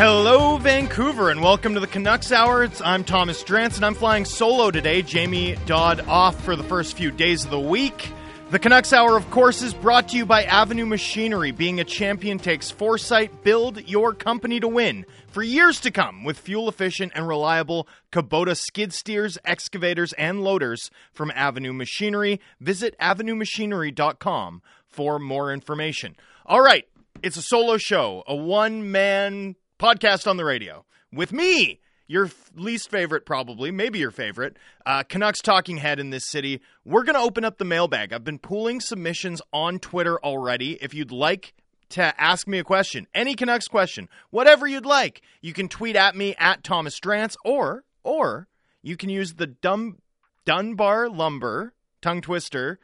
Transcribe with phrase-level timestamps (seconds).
[0.00, 2.64] Hello, Vancouver, and welcome to the Canucks Hour.
[2.64, 5.02] It's, I'm Thomas Drance, and I'm flying solo today.
[5.02, 8.10] Jamie Dodd off for the first few days of the week.
[8.50, 11.50] The Canucks Hour, of course, is brought to you by Avenue Machinery.
[11.50, 13.44] Being a champion takes foresight.
[13.44, 18.56] Build your company to win for years to come with fuel efficient and reliable Kubota
[18.56, 22.40] skid steers, excavators, and loaders from Avenue Machinery.
[22.58, 26.16] Visit avenuemachinery.com for more information.
[26.46, 26.88] All right,
[27.22, 32.90] it's a solo show, a one man podcast on the radio with me your least
[32.90, 36.60] favorite, probably, maybe your favorite, uh, Canucks talking head in this city.
[36.84, 38.12] We're going to open up the mailbag.
[38.12, 40.72] I've been pulling submissions on Twitter already.
[40.82, 41.54] If you'd like
[41.90, 46.16] to ask me a question, any Canucks question, whatever you'd like, you can tweet at
[46.16, 48.48] me at Thomas Drance, or or
[48.82, 49.98] you can use the dumb
[50.44, 52.80] Dunbar Lumber tongue twister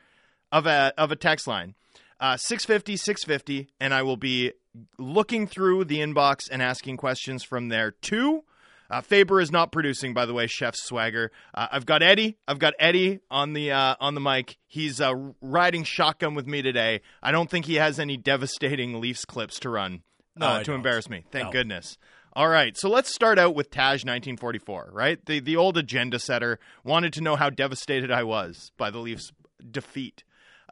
[0.53, 1.75] of a of a text line.
[2.19, 4.53] Uh, 650 650 and I will be
[4.99, 8.45] looking through the inbox and asking questions from there too.
[8.89, 10.47] Uh, Faber is not producing, by the way.
[10.47, 11.33] Chef Swagger.
[11.53, 12.37] Uh, I've got Eddie.
[12.47, 14.59] I've got Eddie on the uh, on the mic.
[14.69, 17.01] He's uh, riding shotgun with me today.
[17.21, 20.03] I don't think he has any devastating Leafs clips to run
[20.37, 20.77] No, uh, I to don't.
[20.77, 21.25] embarrass me.
[21.33, 21.53] Thank No.
[21.53, 21.99] goodness.
[22.35, 24.91] All right, so let's start out with Taj 1944.
[24.93, 28.99] Right, the the old agenda setter wanted to know how devastated I was by the
[28.99, 29.33] Leafs'
[29.69, 30.23] defeat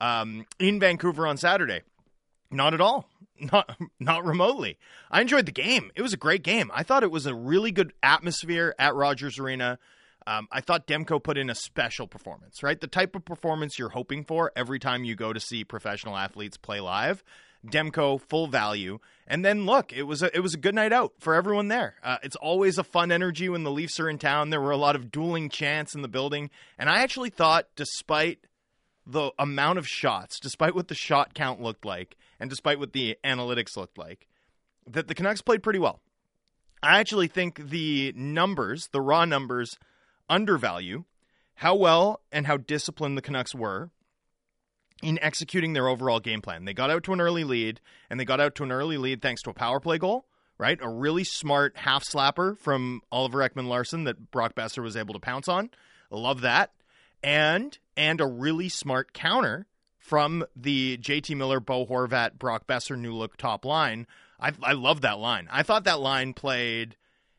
[0.00, 1.80] um, in Vancouver on Saturday.
[2.50, 3.08] Not at all.
[3.38, 4.78] Not not remotely.
[5.10, 5.90] I enjoyed the game.
[5.94, 6.70] It was a great game.
[6.74, 9.78] I thought it was a really good atmosphere at Rogers Arena.
[10.26, 12.80] Um, I thought Demko put in a special performance, right?
[12.80, 16.56] The type of performance you're hoping for every time you go to see professional athletes
[16.56, 17.22] play live.
[17.66, 21.14] Demko, full value, and then look, it was a it was a good night out
[21.18, 21.94] for everyone there.
[22.02, 24.50] Uh, it's always a fun energy when the Leafs are in town.
[24.50, 28.40] There were a lot of dueling chants in the building, and I actually thought, despite
[29.06, 33.16] the amount of shots, despite what the shot count looked like, and despite what the
[33.24, 34.28] analytics looked like,
[34.86, 36.02] that the Canucks played pretty well.
[36.82, 39.78] I actually think the numbers, the raw numbers,
[40.28, 41.04] undervalue
[41.54, 43.88] how well and how disciplined the Canucks were
[45.02, 46.66] in executing their overall game plan.
[46.66, 49.22] They got out to an early lead, and they got out to an early lead
[49.22, 50.26] thanks to a power play goal,
[50.58, 50.78] right?
[50.82, 55.48] A really smart half slapper from Oliver Ekman-Larsson that Brock Boeser was able to pounce
[55.48, 55.70] on.
[56.10, 56.72] Love that.
[57.22, 59.66] And and a really smart counter
[60.04, 64.06] from the JT Miller, Bo Horvat, Brock Boeser new look top line.
[64.38, 65.48] I I love that line.
[65.50, 66.96] I thought that line played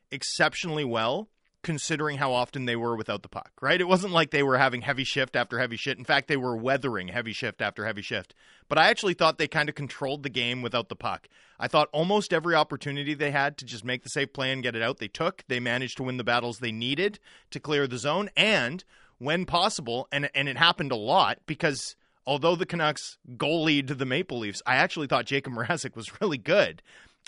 [0.10, 1.30] exceptionally well
[1.62, 3.80] considering how often they were without the puck, right?
[3.80, 6.00] It wasn't like they were having heavy shift after heavy shift.
[6.00, 8.34] In fact, they were weathering heavy shift after heavy shift.
[8.68, 11.28] But I actually thought they kind of controlled the game without the puck.
[11.60, 14.76] I thought almost every opportunity they had to just make the safe play and get
[14.76, 15.44] it out, they took.
[15.48, 17.20] They managed to win the battles they needed
[17.52, 18.30] to clear the zone.
[18.36, 18.84] And
[19.20, 21.96] when possible, and, and it happened a lot because
[22.28, 26.82] although the Canucks goalied the Maple Leafs, I actually thought Jacob Mrazek was really good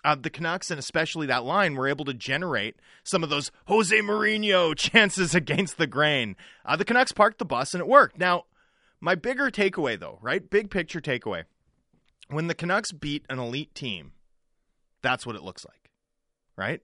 [0.04, 3.96] uh, the Canucks and especially that line were able to generate some of those Jose
[4.00, 6.36] Mourinho chances against the grain.
[6.66, 8.18] Uh, the Canucks parked the bus and it worked.
[8.18, 8.46] Now,
[9.00, 10.48] my bigger takeaway, though, right?
[10.48, 11.44] Big picture takeaway.
[12.30, 14.14] When the Canucks beat an elite team,
[15.02, 15.92] that's what it looks like,
[16.56, 16.82] right?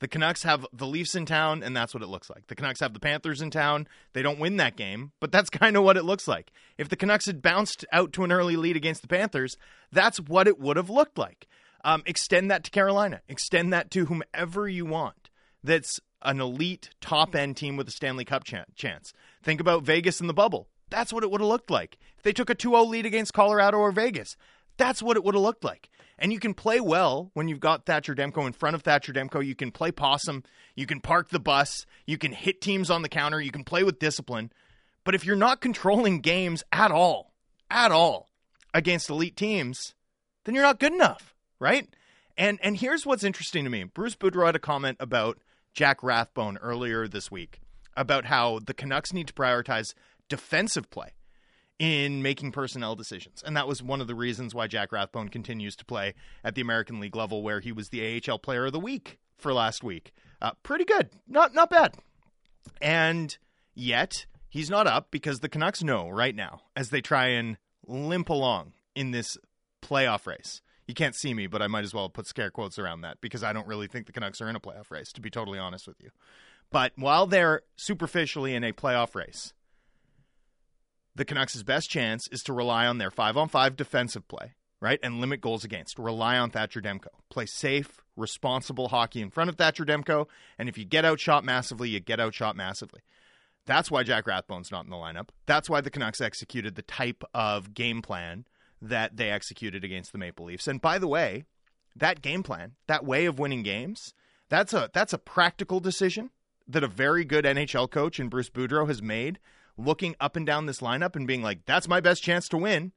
[0.00, 2.46] The Canucks have the Leafs in town, and that's what it looks like.
[2.48, 3.86] The Canucks have the Panthers in town.
[4.14, 6.50] They don't win that game, but that's kind of what it looks like.
[6.78, 9.56] If the Canucks had bounced out to an early lead against the Panthers,
[9.92, 11.46] that's what it would have looked like.
[11.84, 13.20] Um, extend that to Carolina.
[13.28, 15.30] Extend that to whomever you want.
[15.62, 19.12] That's an elite top end team with a Stanley Cup chan- chance.
[19.42, 20.68] Think about Vegas in the bubble.
[20.90, 21.98] That's what it would have looked like.
[22.16, 24.36] If they took a 2 0 lead against Colorado or Vegas,
[24.80, 25.90] that's what it would have looked like.
[26.18, 29.44] And you can play well when you've got Thatcher Demko in front of Thatcher Demko.
[29.44, 30.42] You can play possum.
[30.74, 31.86] You can park the bus.
[32.06, 33.40] You can hit teams on the counter.
[33.40, 34.50] You can play with discipline.
[35.04, 37.32] But if you're not controlling games at all,
[37.70, 38.28] at all,
[38.72, 39.94] against elite teams,
[40.44, 41.86] then you're not good enough, right?
[42.36, 43.84] And and here's what's interesting to me.
[43.84, 45.38] Bruce Boudreau had a comment about
[45.74, 47.60] Jack Rathbone earlier this week
[47.96, 49.94] about how the Canucks need to prioritize
[50.28, 51.12] defensive play
[51.80, 53.42] in making personnel decisions.
[53.44, 56.12] And that was one of the reasons why Jack Rathbone continues to play
[56.44, 59.54] at the American League level where he was the AHL player of the week for
[59.54, 60.12] last week.
[60.42, 61.08] Uh, pretty good.
[61.26, 61.96] Not not bad.
[62.82, 63.36] And
[63.74, 67.56] yet, he's not up because the Canucks know right now as they try and
[67.86, 69.38] limp along in this
[69.82, 70.60] playoff race.
[70.86, 73.42] You can't see me, but I might as well put scare quotes around that because
[73.42, 75.88] I don't really think the Canucks are in a playoff race, to be totally honest
[75.88, 76.10] with you.
[76.70, 79.54] But while they're superficially in a playoff race,
[81.14, 84.98] the Canucks' best chance is to rely on their five on five defensive play, right?
[85.02, 85.98] And limit goals against.
[85.98, 87.08] Rely on Thatcher Demko.
[87.30, 90.26] Play safe, responsible hockey in front of Thatcher Demko.
[90.58, 93.00] And if you get outshot massively, you get outshot massively.
[93.66, 95.28] That's why Jack Rathbone's not in the lineup.
[95.46, 98.46] That's why the Canucks executed the type of game plan
[98.80, 100.66] that they executed against the Maple Leafs.
[100.66, 101.44] And by the way,
[101.94, 104.14] that game plan, that way of winning games,
[104.48, 106.30] That's a that's a practical decision
[106.66, 109.38] that a very good NHL coach in Bruce Boudreau has made,
[109.84, 112.92] looking up and down this lineup and being like, "That's my best chance to win."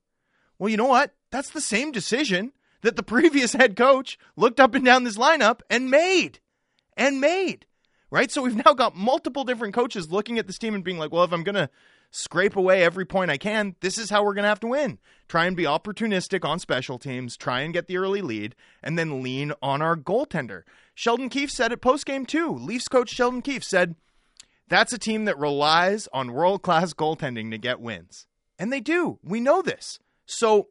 [0.59, 1.15] Well, you know what?
[1.31, 5.62] That's the same decision that the previous head coach looked up and down this lineup
[5.69, 6.39] and made,
[6.95, 7.65] and made.
[8.12, 8.31] Right?
[8.31, 11.24] So we've now got multiple different coaches looking at this team and being like, "Well,
[11.24, 11.69] if I'm gonna
[12.13, 15.00] scrape away every point I can, this is how we're going to have to win.
[15.27, 19.24] Try and be opportunistic on special teams, try and get the early lead, and then
[19.24, 20.62] lean on our goaltender.
[20.94, 22.53] Sheldon Keefe said it post game too.
[22.53, 23.95] Leafs coach Sheldon Keefe said,
[24.73, 28.25] That's a team that relies on world class goaltending to get wins.
[28.57, 29.19] And they do.
[29.23, 29.99] We know this.
[30.25, 30.69] So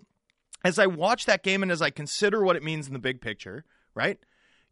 [0.65, 3.21] as I watch that game and as I consider what it means in the big
[3.21, 3.65] picture,
[3.95, 4.19] right,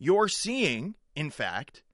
[0.01, 1.85] you're seeing, in fact,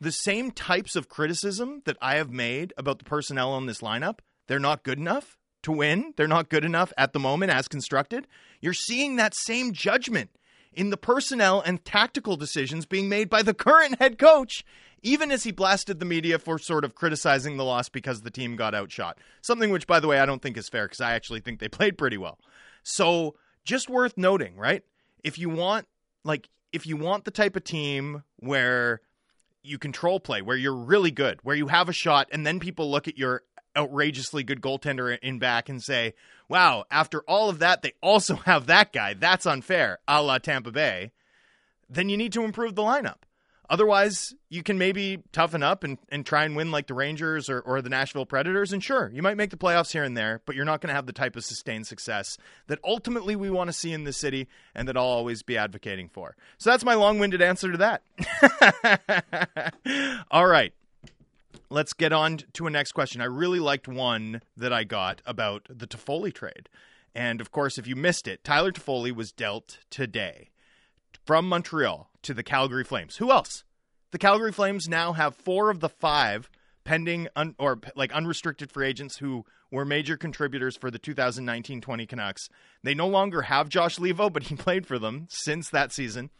[0.00, 4.18] the same types of criticism that I have made about the personnel on this lineup.
[4.48, 6.14] They're not good enough to win.
[6.16, 8.26] They're not good enough at the moment as constructed.
[8.60, 10.30] You're seeing that same judgment
[10.72, 14.64] in the personnel and tactical decisions being made by the current head coach,
[15.02, 18.56] even as he blasted the media for sort of criticizing the loss because the team
[18.56, 19.18] got outshot.
[19.40, 21.68] Something which, by the way, I don't think is fair because I actually think they
[21.70, 22.38] played pretty well.
[22.82, 24.82] So, just worth noting, right?
[25.22, 25.86] If you want,
[26.24, 29.00] like, if you want the type of team where
[29.62, 32.90] you control play where you're really good, where you have a shot, and then people
[32.90, 33.42] look at your
[33.76, 36.14] outrageously good goaltender in back and say,
[36.48, 39.14] wow, after all of that, they also have that guy.
[39.14, 41.12] That's unfair, a la Tampa Bay.
[41.88, 43.22] Then you need to improve the lineup.
[43.70, 47.60] Otherwise, you can maybe toughen up and, and try and win like the Rangers or,
[47.60, 48.72] or the Nashville Predators.
[48.72, 50.94] And sure, you might make the playoffs here and there, but you're not going to
[50.94, 54.48] have the type of sustained success that ultimately we want to see in the city
[54.74, 56.34] and that I'll always be advocating for.
[56.58, 58.02] So that's my long winded answer to that.
[60.32, 60.74] All right.
[61.72, 63.20] Let's get on to a next question.
[63.20, 66.68] I really liked one that I got about the Toffoli trade.
[67.14, 70.50] And of course, if you missed it, Tyler Toffoli was dealt today
[71.24, 73.18] from Montreal to the Calgary Flames.
[73.18, 73.62] Who else?
[74.10, 76.50] The Calgary Flames now have four of the five
[76.82, 82.48] pending un- or like unrestricted free agents who were major contributors for the 2019-20 Canucks.
[82.82, 86.30] They no longer have Josh Leivo, but he played for them since that season.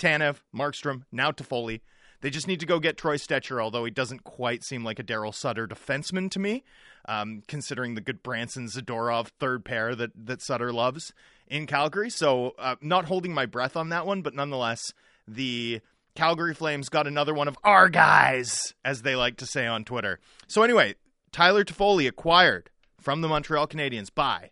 [0.00, 1.80] Tanev, Markstrom, now Toffoli.
[2.20, 5.04] They just need to go get Troy Stecher, although he doesn't quite seem like a
[5.04, 6.64] Daryl Sutter defenseman to me,
[7.06, 11.12] um, considering the Gudbranson Zadorov third pair that that Sutter loves
[11.46, 12.10] in Calgary.
[12.10, 14.92] So, uh, not holding my breath on that one, but nonetheless,
[15.26, 15.80] the
[16.14, 20.20] Calgary Flames got another one of our guys, as they like to say on Twitter.
[20.46, 20.96] So, anyway,
[21.32, 22.70] Tyler Toffoli acquired
[23.00, 24.50] from the Montreal Canadiens by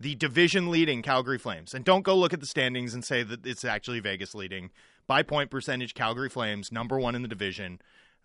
[0.00, 1.74] the division leading Calgary Flames.
[1.74, 4.70] And don't go look at the standings and say that it's actually Vegas leading.
[5.06, 7.80] By point percentage, Calgary Flames, number one in the division.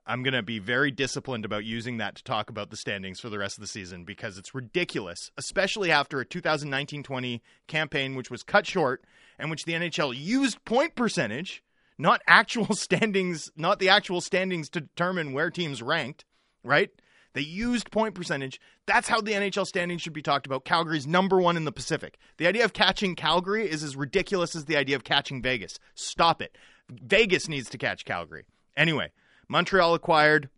[0.07, 3.29] I'm going to be very disciplined about using that to talk about the standings for
[3.29, 8.31] the rest of the season because it's ridiculous, especially after a 2019 20 campaign, which
[8.31, 9.03] was cut short
[9.37, 11.63] and which the NHL used point percentage,
[11.97, 16.25] not actual standings, not the actual standings to determine where teams ranked,
[16.63, 16.89] right?
[17.33, 18.59] They used point percentage.
[18.85, 20.65] That's how the NHL standings should be talked about.
[20.65, 22.17] Calgary's number one in the Pacific.
[22.37, 25.79] The idea of catching Calgary is as ridiculous as the idea of catching Vegas.
[25.93, 26.57] Stop it.
[26.89, 28.45] Vegas needs to catch Calgary.
[28.75, 29.11] Anyway,
[29.47, 30.49] Montreal acquired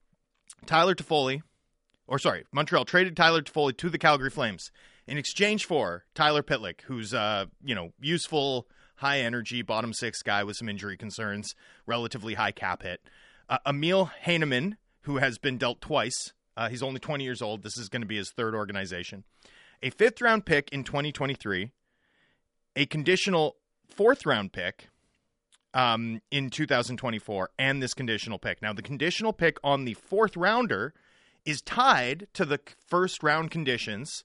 [0.66, 1.42] Tyler Toffoli,
[2.08, 4.72] or sorry, Montreal traded Tyler Toffoli to the Calgary Flames
[5.08, 10.44] in exchange for Tyler Pitlick, who's uh, you know, useful, high energy, bottom six guy
[10.44, 13.02] with some injury concerns, relatively high cap hit.
[13.50, 16.34] Uh, Emil Heineman, who has been dealt twice.
[16.56, 17.64] Uh, he's only 20 years old.
[17.64, 19.24] This is going to be his third organization.
[19.84, 21.72] A fifth round pick in 2023,
[22.76, 23.56] a conditional
[23.88, 24.90] fourth round pick
[25.74, 28.62] um, in 2024 and this conditional pick.
[28.62, 30.94] Now, the conditional pick on the fourth rounder
[31.46, 34.24] is tied to the first round conditions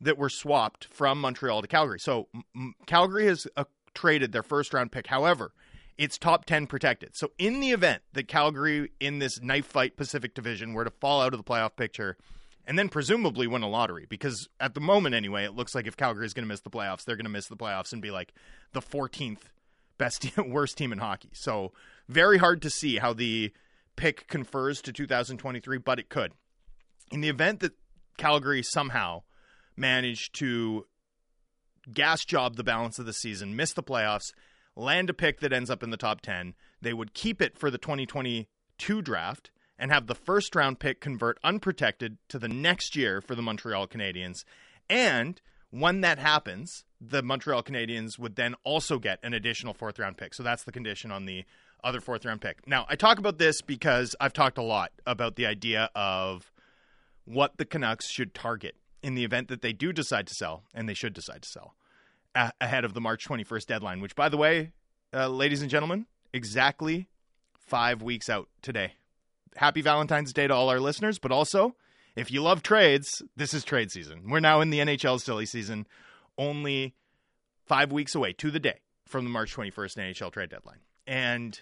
[0.00, 2.00] that were swapped from Montreal to Calgary.
[2.00, 3.64] So M- Calgary has uh,
[3.94, 5.06] traded their first round pick.
[5.06, 5.52] However,
[5.98, 7.16] it's top 10 protected.
[7.16, 11.20] So in the event that Calgary in this knife fight Pacific Division were to fall
[11.20, 12.16] out of the playoff picture
[12.66, 15.96] and then presumably win a lottery because at the moment anyway, it looks like if
[15.96, 18.10] Calgary is going to miss the playoffs, they're going to miss the playoffs and be
[18.10, 18.34] like
[18.72, 19.42] the 14th
[19.98, 21.30] best worst team in hockey.
[21.32, 21.72] So
[22.08, 23.52] very hard to see how the
[23.96, 26.32] pick confers to 2023, but it could.
[27.10, 27.72] In the event that
[28.18, 29.22] Calgary somehow
[29.76, 30.86] managed to
[31.92, 34.32] gas job the balance of the season, miss the playoffs,
[34.76, 37.70] land a pick that ends up in the top 10, they would keep it for
[37.70, 43.20] the 2022 draft and have the first round pick convert unprotected to the next year
[43.20, 44.44] for the Montreal Canadiens.
[44.88, 45.40] And
[45.70, 50.34] when that happens, the Montreal Canadiens would then also get an additional fourth round pick.
[50.34, 51.44] So that's the condition on the
[51.82, 52.66] other fourth round pick.
[52.66, 56.50] Now, I talk about this because I've talked a lot about the idea of
[57.24, 60.88] what the Canucks should target in the event that they do decide to sell, and
[60.88, 61.74] they should decide to sell
[62.60, 64.72] ahead of the March 21st deadline, which, by the way,
[65.14, 67.08] uh, ladies and gentlemen, exactly
[67.58, 68.94] five weeks out today.
[69.56, 71.74] Happy Valentine's Day to all our listeners, but also,
[72.14, 74.28] if you love trades, this is trade season.
[74.28, 75.86] We're now in the NHL silly season,
[76.36, 76.94] only
[77.64, 80.80] five weeks away to the day from the March 21st NHL trade deadline.
[81.06, 81.58] And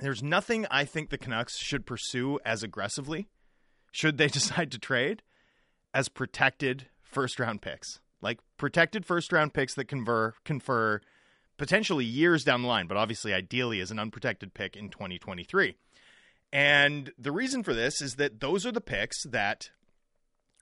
[0.00, 3.28] there's nothing I think the Canucks should pursue as aggressively,
[3.90, 5.22] should they decide to trade,
[5.94, 8.00] as protected first round picks.
[8.20, 11.00] Like protected first round picks that confer confer
[11.56, 15.76] potentially years down the line, but obviously ideally as an unprotected pick in 2023.
[16.52, 19.70] And the reason for this is that those are the picks that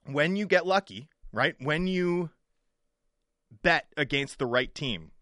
[0.05, 1.55] when you get lucky, right?
[1.61, 2.31] When you
[3.63, 5.13] bet against the right team,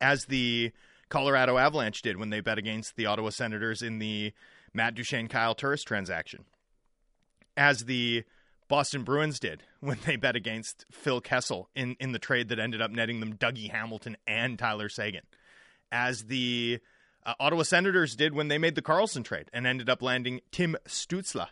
[0.00, 0.72] as the
[1.08, 4.32] Colorado Avalanche did when they bet against the Ottawa Senators in the
[4.72, 6.44] Matt Duchene Kyle Turris transaction,
[7.56, 8.24] as the
[8.68, 12.82] Boston Bruins did when they bet against Phil Kessel in, in the trade that ended
[12.82, 15.22] up netting them Dougie Hamilton and Tyler Seguin,
[15.92, 16.80] as the
[17.24, 20.76] uh, Ottawa Senators did when they made the Karlsson trade and ended up landing Tim
[20.86, 21.48] Stützle,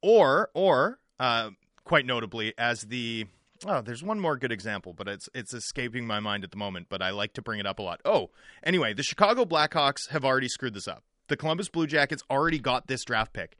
[0.00, 1.50] or or uh,
[1.84, 3.26] quite notably as the
[3.66, 6.86] oh, there's one more good example, but it's it's escaping my mind at the moment.
[6.88, 8.00] But I like to bring it up a lot.
[8.04, 8.30] Oh,
[8.62, 11.04] anyway, the Chicago Blackhawks have already screwed this up.
[11.28, 13.56] The Columbus Blue Jackets already got this draft pick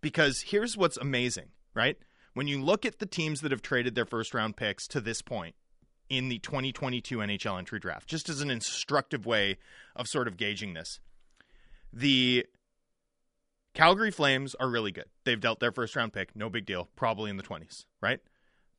[0.00, 1.96] because here's what's amazing, right?
[2.40, 5.20] When you look at the teams that have traded their first round picks to this
[5.20, 5.54] point
[6.08, 9.58] in the 2022 NHL entry draft, just as an instructive way
[9.94, 11.00] of sort of gauging this,
[11.92, 12.46] the
[13.74, 15.04] Calgary Flames are really good.
[15.24, 18.20] They've dealt their first round pick, no big deal, probably in the 20s, right?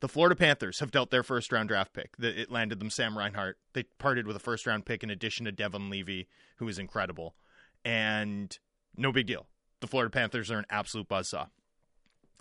[0.00, 2.14] The Florida Panthers have dealt their first round draft pick.
[2.18, 3.58] It landed them Sam Reinhart.
[3.74, 6.22] They parted with a first round pick in addition to Devon Levi,
[6.56, 7.36] who is incredible.
[7.84, 8.58] And
[8.96, 9.46] no big deal.
[9.78, 11.46] The Florida Panthers are an absolute buzzsaw.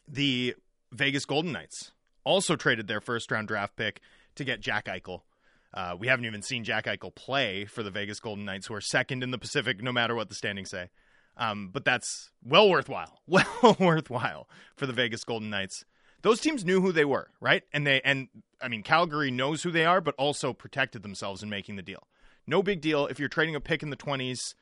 [0.08, 0.56] The
[0.92, 1.92] Vegas Golden Knights
[2.24, 4.02] also traded their first round draft pick
[4.36, 5.22] to get Jack Eichel.
[5.74, 8.82] Uh, we haven't even seen Jack Eichel play for the Vegas Golden Knights, who are
[8.82, 10.90] second in the Pacific, no matter what the standings say.
[11.38, 15.86] Um, but that's well worthwhile, well worthwhile for the Vegas Golden Knights
[16.22, 17.64] those teams knew who they were, right?
[17.74, 18.28] And they and
[18.62, 22.08] I mean Calgary knows who they are, but also protected themselves in making the deal.
[22.48, 24.56] No big deal if you're trading a pick in the twenties.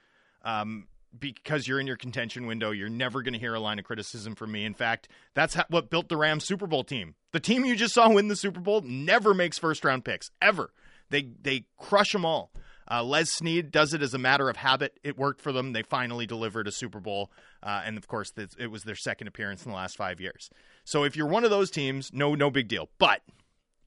[0.43, 3.85] Um, because you're in your contention window, you're never going to hear a line of
[3.85, 4.65] criticism from me.
[4.65, 7.15] In fact, that's what built the Rams Super Bowl team.
[7.31, 10.71] The team you just saw win the Super Bowl never makes first round picks ever.
[11.09, 12.51] They they crush them all.
[12.91, 14.99] Uh, Les Snead does it as a matter of habit.
[15.03, 15.73] It worked for them.
[15.73, 19.63] They finally delivered a Super Bowl, uh, and of course, it was their second appearance
[19.63, 20.49] in the last five years.
[20.85, 22.89] So if you're one of those teams, no, no big deal.
[22.97, 23.21] But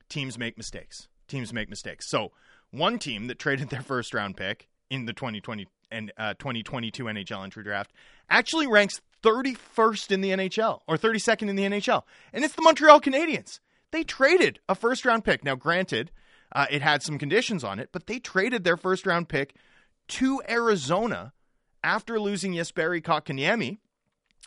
[0.09, 1.09] teams make mistakes.
[1.27, 2.09] Teams make mistakes.
[2.09, 2.31] So
[2.71, 7.45] one team that traded their first round pick in the 2020 and uh, 2022 NHL
[7.45, 7.93] entry draft
[8.29, 13.01] actually ranks 31st in the NHL or 32nd in the NHL, and it's the Montreal
[13.01, 13.61] Canadiens.
[13.93, 15.45] They traded a first round pick.
[15.45, 16.11] Now, granted,
[16.51, 19.55] uh, it had some conditions on it, but they traded their first round pick
[20.09, 21.33] to Arizona
[21.85, 23.79] after losing Jesperi Kotkaniemi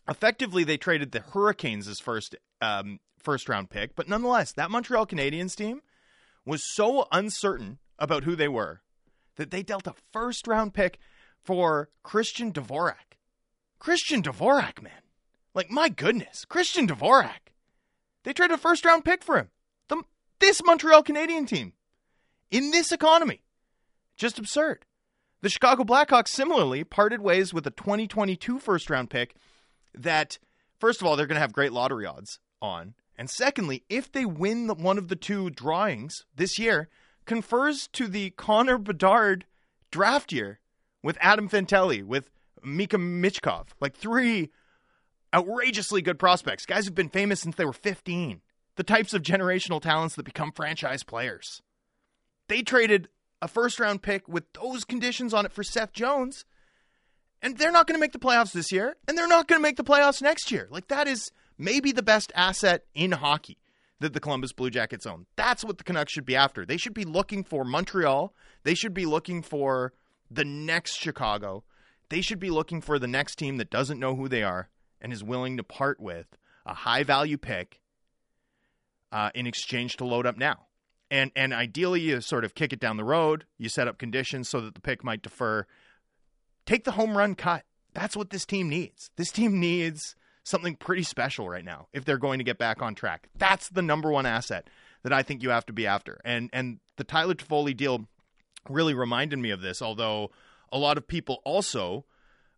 [0.08, 5.56] effectively they traded the Hurricanes first um, first round pick, but nonetheless, that Montreal Canadiens
[5.56, 5.82] team
[6.46, 8.82] was so uncertain about who they were
[9.38, 11.00] that they dealt a first round pick
[11.46, 13.18] for Christian Dvorak.
[13.80, 14.92] Christian Dvorak, man.
[15.54, 17.54] Like my goodness, Christian Dvorak.
[18.24, 19.50] They traded a first round pick for him.
[19.88, 20.02] The,
[20.40, 21.74] this Montreal Canadian team
[22.52, 23.42] in this economy.
[24.18, 24.86] Just absurd.
[25.42, 29.36] The Chicago Blackhawks similarly parted ways with a 2022 first round pick
[29.94, 30.40] that
[30.80, 34.26] first of all they're going to have great lottery odds on, and secondly, if they
[34.26, 36.90] win the, one of the two drawings this year,
[37.26, 39.46] confers to the Connor Bedard
[39.92, 40.60] draft year
[41.06, 42.32] with Adam Fantilli, with
[42.64, 44.50] Mika Michkov, like three
[45.34, 48.42] outrageously good prospects, guys who've been famous since they were 15,
[48.76, 51.62] the types of generational talents that become franchise players.
[52.50, 53.08] They traded
[53.40, 56.44] a first round pick with those conditions on it for Seth Jones
[57.40, 59.62] and they're not going to make the playoffs this year, and they're not going to
[59.62, 60.68] make the playoffs next year.
[60.72, 63.60] Like that is maybe the best asset in hockey
[64.00, 65.28] that the Columbus Blue Jackets own.
[65.36, 66.66] That's what the Canucks should be after.
[66.66, 68.34] They should be looking for Montreal.
[68.64, 69.94] They should be looking for
[70.30, 71.64] the next Chicago.
[72.10, 74.70] They should be looking for the next team that doesn't know who they are
[75.02, 77.82] and is willing to part with a high value pick
[79.12, 80.68] uh, in exchange to load up now.
[81.12, 83.46] And and ideally, you sort of kick it down the road.
[83.58, 85.66] You set up conditions so that the pick might defer
[86.66, 87.64] take the home run cut.
[87.94, 89.12] That's what this team needs.
[89.16, 92.96] This team needs something pretty special right now if they're going to get back on
[92.96, 93.30] track.
[93.38, 94.68] That's the number one asset
[95.04, 96.20] that I think you have to be after.
[96.26, 98.08] And and the Tyler Toffoli deal
[98.70, 100.32] really reminded me of this, although
[100.72, 102.06] a lot of people also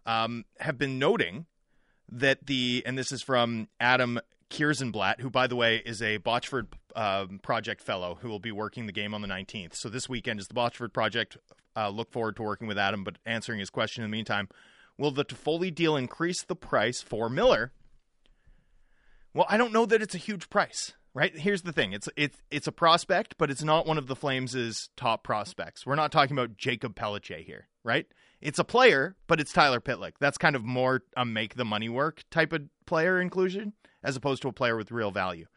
[0.05, 1.45] um, have been noting
[2.09, 6.67] that the and this is from Adam Kierszenblat, who by the way is a Botchford
[6.95, 9.75] um, Project fellow who will be working the game on the 19th.
[9.75, 11.37] So this weekend is the Botchford Project
[11.75, 14.49] uh, look forward to working with Adam, but answering his question in the meantime.
[14.97, 17.71] Will the Toffoli deal increase the price for Miller?
[19.33, 21.35] Well, I don't know that it's a huge price, right?
[21.35, 24.89] Here's the thing: it's it's it's a prospect, but it's not one of the Flames'
[24.95, 25.83] top prospects.
[25.83, 28.05] We're not talking about Jakob Pelletier here, right?
[28.39, 30.13] It's a player, but it's Tyler Pitlick.
[30.19, 34.43] That's kind of more a make the money work type of player inclusion as opposed
[34.43, 35.47] to a player with real value.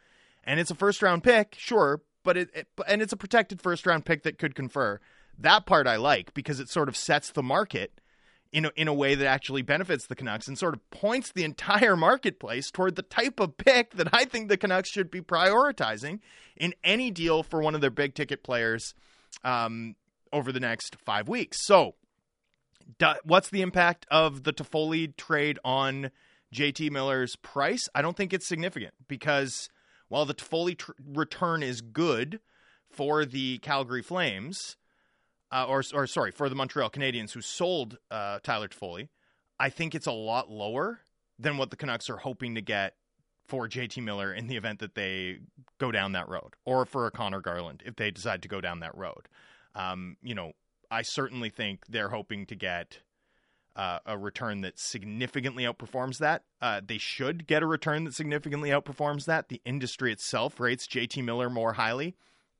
[0.45, 3.87] And it's a first round pick, sure, but it, it and it's a protected first
[3.87, 4.99] round pick that could confer.
[5.39, 8.00] That part I like because it sort of sets the market
[8.53, 11.45] in a, in a way that actually benefits the Canucks and sort of points the
[11.45, 16.21] entire marketplace toward the type of pick that I think the Canucks should be prioritizing
[16.57, 18.95] in any deal for one of their big ticket players
[19.45, 19.95] um,
[20.33, 21.65] over the next five weeks.
[21.65, 21.95] So,
[23.25, 26.11] what's the impact of the Toffoli trade on
[26.53, 27.89] JT Miller's price?
[27.95, 29.69] I don't think it's significant because
[30.09, 32.41] while the Toffoli tr- return is good
[32.91, 34.77] for the Calgary Flames,
[35.53, 39.09] uh, or or sorry, for the Montreal Canadiens who sold uh, Tyler Toffoli,
[39.59, 41.01] I think it's a lot lower
[41.39, 42.95] than what the Canucks are hoping to get
[43.47, 45.39] for JT Miller in the event that they
[45.79, 48.81] go down that road, or for a Conor Garland if they decide to go down
[48.81, 49.29] that road.
[49.75, 50.53] Um, you know,
[50.91, 53.01] I certainly think they're hoping to get
[53.77, 56.43] uh, a return that significantly outperforms that.
[56.61, 59.49] Uh, they should get a return that significantly outperforms that.
[59.49, 62.17] The industry itself rates JT Miller more highly.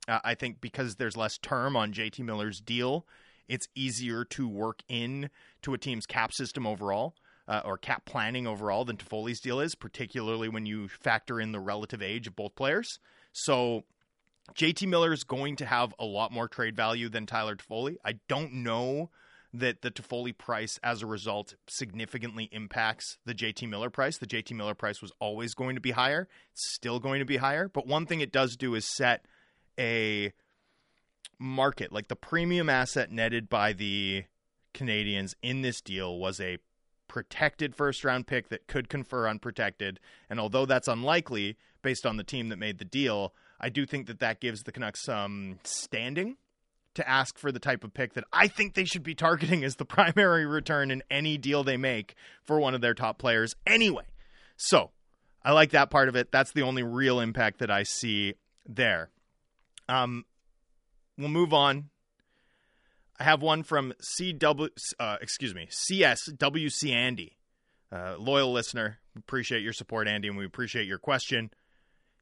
[0.07, 3.05] Uh, I think because there's less term on JT Miller's deal,
[3.47, 5.29] it's easier to work in
[5.61, 7.15] to a team's cap system overall.
[7.47, 11.59] Uh, or cap planning overall than Toffoli's deal is, particularly when you factor in the
[11.59, 12.99] relative age of both players.
[13.33, 13.83] So
[14.55, 17.95] JT Miller is going to have a lot more trade value than Tyler Toffoli.
[18.05, 19.09] I don't know
[19.53, 24.17] that the Toffoli price, as a result, significantly impacts the JT Miller price.
[24.17, 26.27] The JT Miller price was always going to be higher.
[26.53, 27.67] It's still going to be higher.
[27.67, 29.25] But one thing it does do is set
[29.79, 30.33] a
[31.39, 31.91] market.
[31.91, 34.25] Like the premium asset netted by the
[34.73, 36.57] Canadiens in this deal was a
[37.07, 39.99] protected first round pick that could confer unprotected.
[40.29, 44.07] And although that's unlikely based on the team that made the deal, I do think
[44.07, 46.37] that that gives the Canucks some standing
[46.93, 49.75] to ask for the type of pick that I think they should be targeting as
[49.75, 54.05] the primary return in any deal they make for one of their top players anyway.
[54.57, 54.91] So
[55.43, 56.31] I like that part of it.
[56.31, 59.09] That's the only real impact that I see there.
[59.87, 60.25] Um,
[61.17, 61.89] we'll move on.
[63.19, 67.37] I have one from CW, uh, excuse me, CSWC Andy,
[67.91, 68.97] uh, loyal listener.
[69.15, 71.51] Appreciate your support, Andy, and we appreciate your question.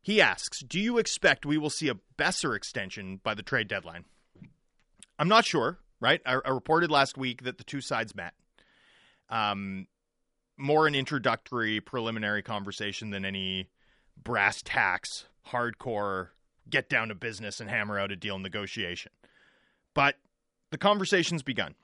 [0.02, 4.06] He asks, "Do you expect we will see a Boeser extension by the trade deadline?"
[5.18, 6.22] I'm not sure, right?
[6.26, 8.34] I, I reported last week that the two sides met.
[9.30, 9.88] Um,
[10.58, 13.70] more an introductory, preliminary conversation than any
[14.22, 16.30] brass tacks, hardcore,
[16.70, 19.12] get down to business and hammer out a deal negotiation.
[19.94, 20.16] But
[20.72, 21.76] the conversation's begun.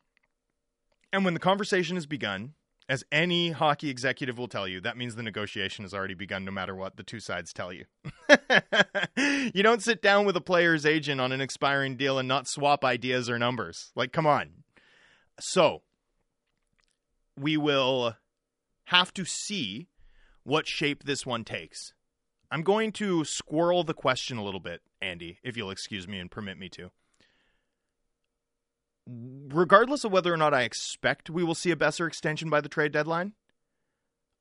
[1.11, 2.53] And when the conversation has begun,
[2.87, 6.51] as any hockey executive will tell you, that means the negotiation has already begun no
[6.51, 7.85] matter what the two sides tell you.
[9.17, 12.85] you don't sit down with a player's agent on an expiring deal and not swap
[12.85, 13.91] ideas or numbers.
[13.95, 14.63] Like, come on.
[15.39, 15.81] So,
[17.35, 18.15] we will
[18.85, 19.87] have to see
[20.43, 21.93] what shape this one takes.
[22.55, 26.31] I'm going to squirrel the question a little bit, Andy, if you'll excuse me and
[26.31, 26.89] permit me to
[29.07, 32.69] regardless of whether or not I expect we will see a Boeser extension by the
[32.69, 33.33] trade deadline,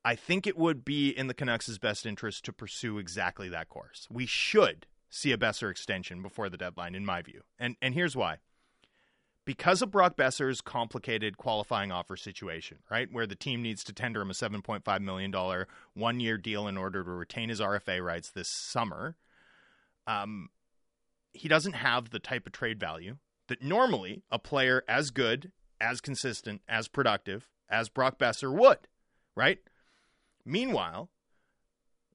[0.03, 4.07] I think it would be in the Canucks' best interest to pursue exactly that course.
[4.09, 7.41] We should see a Boeser extension before the deadline, in my view.
[7.59, 8.37] And and here's why.
[9.45, 14.21] Because of Brock Boeser's complicated qualifying offer situation, right, where the team needs to tender
[14.21, 18.49] him a $7.5 million one year deal in order to retain his RFA rights this
[18.49, 19.15] summer,
[20.07, 20.49] um,
[21.33, 26.01] he doesn't have the type of trade value that normally a player as good, as
[26.01, 28.79] consistent, as productive as Brock Boeser would,
[29.35, 29.59] right?
[30.45, 31.09] Meanwhile,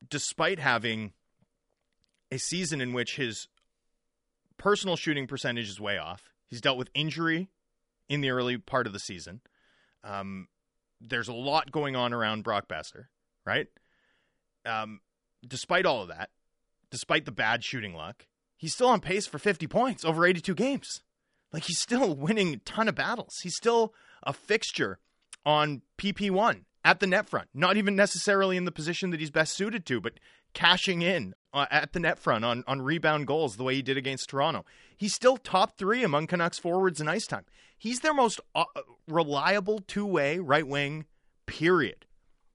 [0.08, 1.12] despite having
[2.30, 3.48] a season in which his
[4.56, 7.48] personal shooting percentage is way off, he's dealt with injury
[8.08, 9.40] in the early part of the season.
[10.04, 10.48] Um,
[11.00, 13.06] there's a lot going on around Brock Boeser,
[13.46, 13.68] right?
[14.66, 15.00] Um,
[15.46, 16.30] despite all of that,
[16.90, 21.02] despite the bad shooting luck, he's still on pace for 50 points over 82 games.
[21.52, 23.38] Like he's still winning a ton of battles.
[23.42, 24.98] He's still a fixture
[25.46, 29.54] on PP1 at the net front, not even necessarily in the position that he's best
[29.54, 30.14] suited to, but
[30.54, 33.96] cashing in uh, at the net front on, on rebound goals the way he did
[33.96, 34.64] against Toronto.
[34.96, 37.44] He's still top three among Canucks forwards in ice time.
[37.76, 38.64] He's their most uh,
[39.08, 41.06] reliable two way right wing,
[41.46, 42.06] period.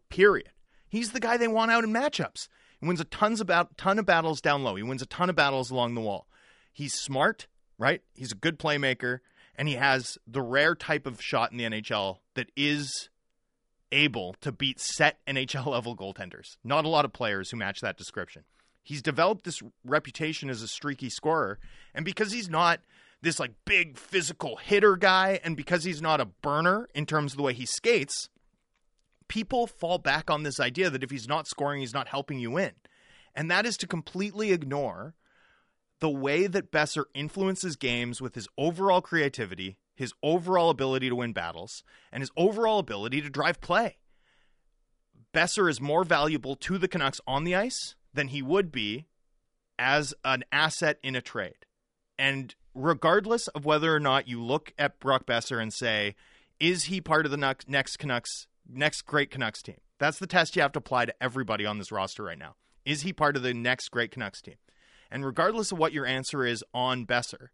[0.09, 0.51] Period.
[0.87, 2.47] He's the guy they want out in matchups.
[2.79, 4.75] He wins a tons about ton of battles down low.
[4.75, 6.27] He wins a ton of battles along the wall.
[6.71, 8.01] He's smart right?
[8.13, 9.19] He's a good playmaker,
[9.55, 13.09] and he has the rare type of shot in the NHL that is
[13.95, 16.57] able to beat set NHL level goaltenders.
[16.63, 18.43] Not a lot of players who match that description.
[18.83, 21.57] He's developed this reputation as a streaky scorer,
[21.95, 22.81] and because he's not
[23.21, 27.37] this like big physical hitter guy and because he's not a burner in terms of
[27.37, 28.29] the way he skates,
[29.27, 32.51] people fall back on this idea that if he's not scoring, he's not helping you
[32.51, 32.71] win.
[33.33, 35.15] And that is to completely ignore
[35.99, 41.33] the way that Boeser influences games with his overall creativity, his overall ability to win
[41.33, 43.97] battles, and his overall ability to drive play.
[45.33, 49.05] Boeser is more valuable to the Canucks on the ice than he would be
[49.77, 51.65] as an asset in a trade.
[52.17, 56.15] And regardless of whether or not you look at Brock Boeser and say,
[56.59, 59.81] is he part of the next Canucks, next great Canucks team?
[59.99, 62.55] That's the test you have to apply to everybody on this roster right now.
[62.85, 64.55] Is he part of the next great Canucks team?
[65.11, 67.49] And regardless of what your answer is on Boeser,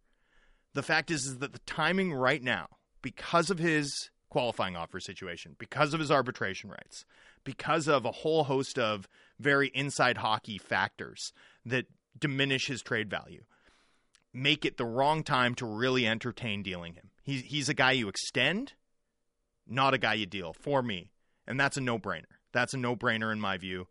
[0.73, 2.67] the fact is, is that the timing right now,
[3.01, 7.05] because of his qualifying offer situation, because of his arbitration rights,
[7.43, 9.07] because of a whole host of
[9.39, 11.33] very inside hockey factors
[11.65, 11.85] that
[12.17, 13.43] diminish his trade value,
[14.33, 17.09] make it the wrong time to really entertain dealing him.
[17.23, 18.73] He's he's a guy you extend,
[19.67, 21.11] not a guy you deal for me,
[21.45, 22.23] and that's a no brainer.
[22.51, 23.87] That's a no brainer in my view.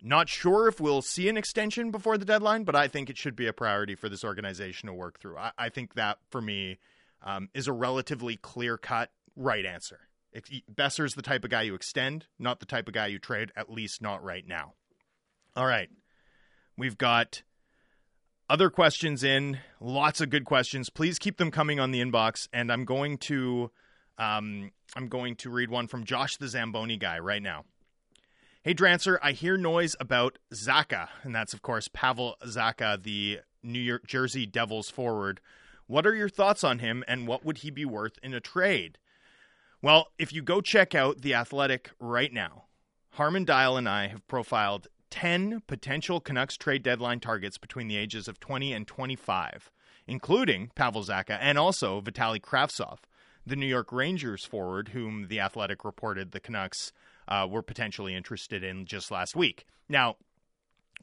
[0.00, 3.34] Not sure if we'll see an extension before the deadline, but I think it should
[3.34, 5.36] be a priority for this organization to work through.
[5.36, 6.78] I, I think that for me
[7.22, 10.00] um, is a relatively clear cut right answer.
[10.32, 13.50] If Boeser's the type of guy you extend, not the type of guy you trade,
[13.56, 14.74] at least not right now.
[15.56, 15.88] All right.
[16.76, 17.42] We've got
[18.48, 20.90] other questions in, lots of good questions.
[20.90, 23.70] Please keep them coming on the inbox, and I'm going to
[24.18, 27.64] um, I'm going to read one from Josh the Zamboni guy right now.
[28.62, 33.78] Hey, Drancer, I hear noise about Zacha, and that's, of course, Pavel Zacha, the New
[33.78, 35.40] York Jersey Devils forward.
[35.86, 38.98] What are your thoughts on him, and what would he be worth in a trade?
[39.80, 42.64] Well, if you go check out The Athletic right now,
[43.10, 48.26] Harmon Dayal and I have profiled 10 potential Canucks trade deadline targets between the ages
[48.26, 49.70] of 20 and 25,
[50.08, 52.98] including Pavel Zacha and also Vitali Kravtsov,
[53.46, 56.92] the New York Rangers forward, whom The Athletic reported the Canucks–
[57.28, 59.66] uh, were potentially interested in just last week.
[59.88, 60.16] Now,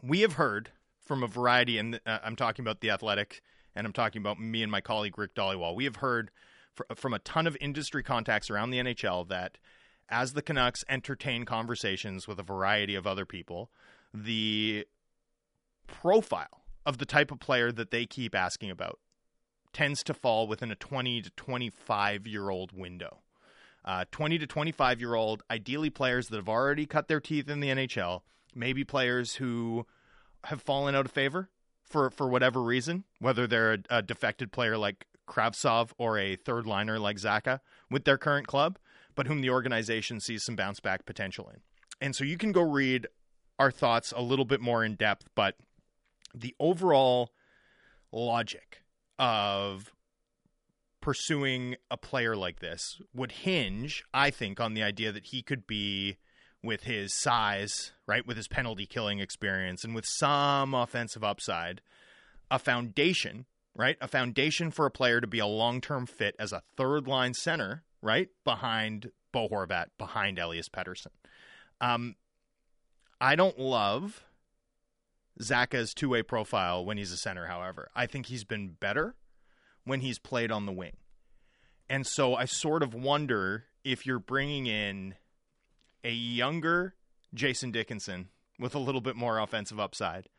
[0.02, 3.42] we have heard from a variety, and uh, I'm talking about the Athletic,
[3.76, 5.76] and I'm talking about me and my colleague Rick Dhaliwal.
[5.76, 6.32] We have heard
[6.74, 9.58] fr- from a ton of industry contacts around the NHL that
[10.10, 13.72] as the Canucks entertain conversations with a variety of other people,
[14.14, 14.86] the
[15.88, 19.00] profile of the type of player that they keep asking about
[19.74, 23.20] tends to fall within a 20 to 25 year old window
[23.86, 27.60] uh, 20 to 25 year old, ideally players that have already cut their teeth in
[27.60, 28.22] the NHL,
[28.54, 29.86] maybe players who
[30.46, 31.50] have fallen out of favor
[31.84, 36.66] for, for whatever reason, whether they're a, a defected player like Kravtsov or a third
[36.66, 38.80] liner like Zacha with their current club,
[39.14, 41.62] but whom the organization sees some bounce back potential in.
[42.02, 43.08] And so you can go read
[43.58, 45.58] our thoughts a little bit more in depth, but
[46.34, 47.32] the overall
[48.12, 48.82] logic
[49.18, 49.94] of
[51.06, 55.68] pursuing a player like this would hinge, I think, on the idea that he could
[55.68, 56.18] be
[56.64, 61.82] with his size, right, with his penalty killing experience and with some offensive upside,
[62.50, 63.98] a foundation, right?
[64.02, 67.84] A foundation for a player to be a long-term fit as a third line center,
[68.02, 68.30] right?
[68.44, 71.14] Behind Bo Horvat, behind Elias Pettersson.
[71.80, 72.16] Um,
[73.22, 74.24] I don't love
[75.40, 77.92] Zacha's two-way profile when he's a center, however.
[77.96, 79.14] I think he's been better
[79.86, 80.98] when he's played on the wing.
[81.90, 85.16] And so I sort of wonder if you're bringing in
[86.04, 86.96] a younger
[87.34, 90.30] Jason Dickinson with a little bit more offensive upside,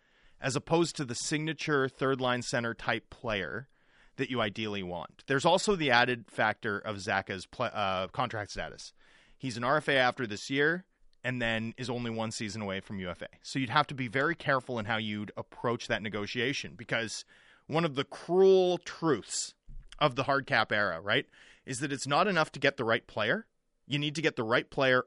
[0.41, 3.69] as opposed to the signature third line center type player
[4.17, 5.23] that you ideally want.
[5.27, 8.93] There's also the added factor of Zacha's uh, contract status.
[9.37, 10.85] He's an RFA after this year
[11.23, 13.29] and then is only one season away from UFA.
[13.43, 17.25] So you'd have to be very careful in how you'd approach that negotiation because
[17.67, 19.55] one of the cruel truths
[19.99, 21.27] of the hard cap era, right,
[21.65, 23.47] is that it's not enough to get the right player.
[23.87, 25.05] You need to get the right player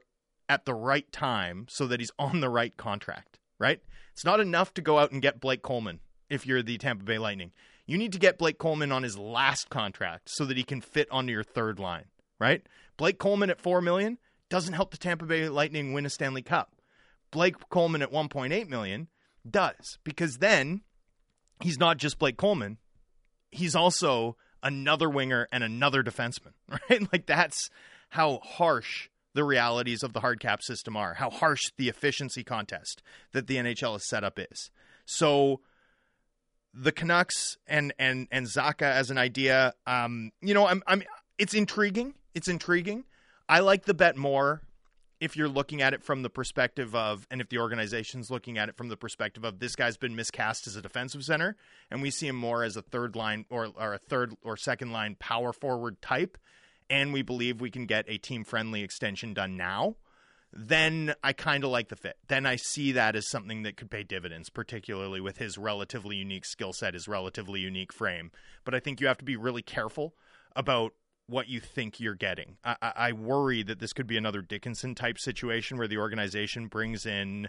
[0.48, 3.80] at the right time so that he's on the right contract, right?
[4.12, 7.18] It's not enough to go out and get Blake Coleman if you're the Tampa Bay
[7.18, 7.52] Lightning.
[7.86, 11.08] You need to get Blake Coleman on his last contract so that he can fit
[11.10, 12.06] onto your third line,
[12.38, 12.66] right?
[12.96, 14.18] Blake Coleman at 4 million
[14.48, 16.74] doesn't help the Tampa Bay Lightning win a Stanley Cup.
[17.30, 19.08] Blake Coleman at 1.8 million
[19.48, 20.82] does because then
[21.60, 22.78] he's not just Blake Coleman,
[23.50, 26.52] he's also another winger and another defenseman,
[26.90, 27.12] right?
[27.12, 27.70] Like that's
[28.10, 33.02] how harsh the realities of the hard cap system are, how harsh the efficiency contest
[33.32, 34.70] that the NHL has set up is.
[35.04, 35.60] So
[36.74, 41.02] the Canucks and and and Zacha as an idea, um, you know, I'm I'm
[41.38, 42.14] it's intriguing.
[42.34, 43.04] It's intriguing.
[43.48, 44.62] I like the bet more
[45.20, 48.68] if you're looking at it from the perspective of, and if the organization's looking at
[48.70, 51.56] it from the perspective of this guy's been miscast as a defensive center,
[51.90, 54.92] and we see him more as a third line or, or a third or second
[54.92, 56.38] line power forward type,
[56.88, 59.96] and we believe we can get a team friendly extension done now,
[60.52, 62.16] then I kind of like the fit.
[62.26, 66.44] Then I see that as something that could pay dividends, particularly with his relatively unique
[66.44, 68.32] skill set, his relatively unique frame.
[68.64, 70.14] But I think you have to be really careful
[70.56, 70.94] about
[71.30, 72.56] what you think you're getting.
[72.64, 77.06] I, I worry that this could be another Dickinson type situation where the organization brings
[77.06, 77.48] in,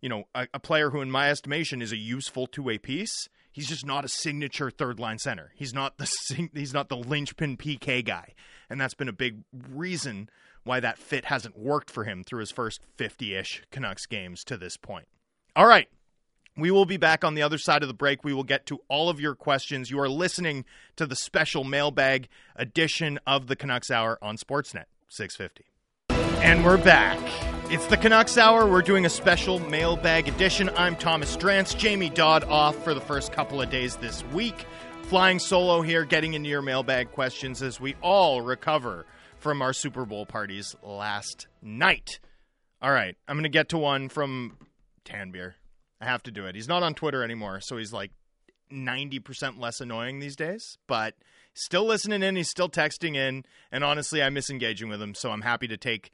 [0.00, 3.28] you know, a, a player who, in my estimation, is a useful two way piece.
[3.52, 5.52] He's just not a signature third line center.
[5.56, 6.10] He's not the
[6.54, 8.34] he's not the linchpin PK guy,
[8.70, 10.30] and that's been a big reason
[10.64, 14.56] why that fit hasn't worked for him through his first 50 ish Canucks games to
[14.56, 15.08] this point.
[15.56, 15.88] All right.
[16.56, 18.24] We will be back on the other side of the break.
[18.24, 19.90] We will get to all of your questions.
[19.90, 20.64] You are listening
[20.96, 25.64] to the special mailbag edition of the Canucks Hour on Sportsnet 650.
[26.42, 27.18] And we're back.
[27.70, 28.66] It's the Canucks Hour.
[28.66, 30.70] We're doing a special mailbag edition.
[30.76, 31.76] I'm Thomas Drance.
[31.76, 34.66] Jamie Dodd off for the first couple of days this week.
[35.02, 39.06] Flying solo here, getting into your mailbag questions as we all recover
[39.38, 42.20] from our Super Bowl parties last night.
[42.82, 44.56] All right, I'm going to get to one from
[45.04, 45.54] Tanbeer.
[46.00, 46.54] I have to do it.
[46.54, 48.12] He's not on Twitter anymore, so he's like
[48.72, 51.14] 90% less annoying these days, but
[51.54, 52.36] still listening in.
[52.36, 53.44] He's still texting in.
[53.70, 56.10] And honestly, I miss engaging with him, so I'm happy to take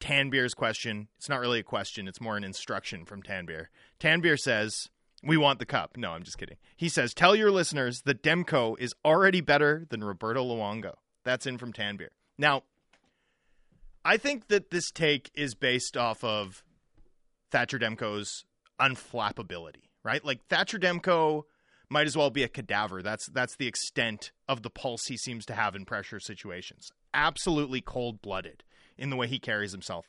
[0.00, 1.08] Tanbeer's question.
[1.18, 3.66] It's not really a question, it's more an instruction from Tanbeer.
[4.00, 4.88] Tanbeer says,
[5.22, 5.96] We want the cup.
[5.96, 6.56] No, I'm just kidding.
[6.76, 10.94] He says, Tell your listeners that Demko is already better than Roberto Luongo.
[11.24, 12.08] That's in from Tanbeer.
[12.36, 12.62] Now,
[14.04, 16.64] I think that this take is based off of
[17.52, 18.44] Thatcher Demko's
[18.80, 20.24] unflappability, right?
[20.24, 21.44] Like Thatcher Demko
[21.88, 23.02] might as well be a cadaver.
[23.02, 26.90] That's that's the extent of the pulse he seems to have in pressure situations.
[27.14, 28.64] Absolutely cold blooded
[28.96, 30.06] in the way he carries himself.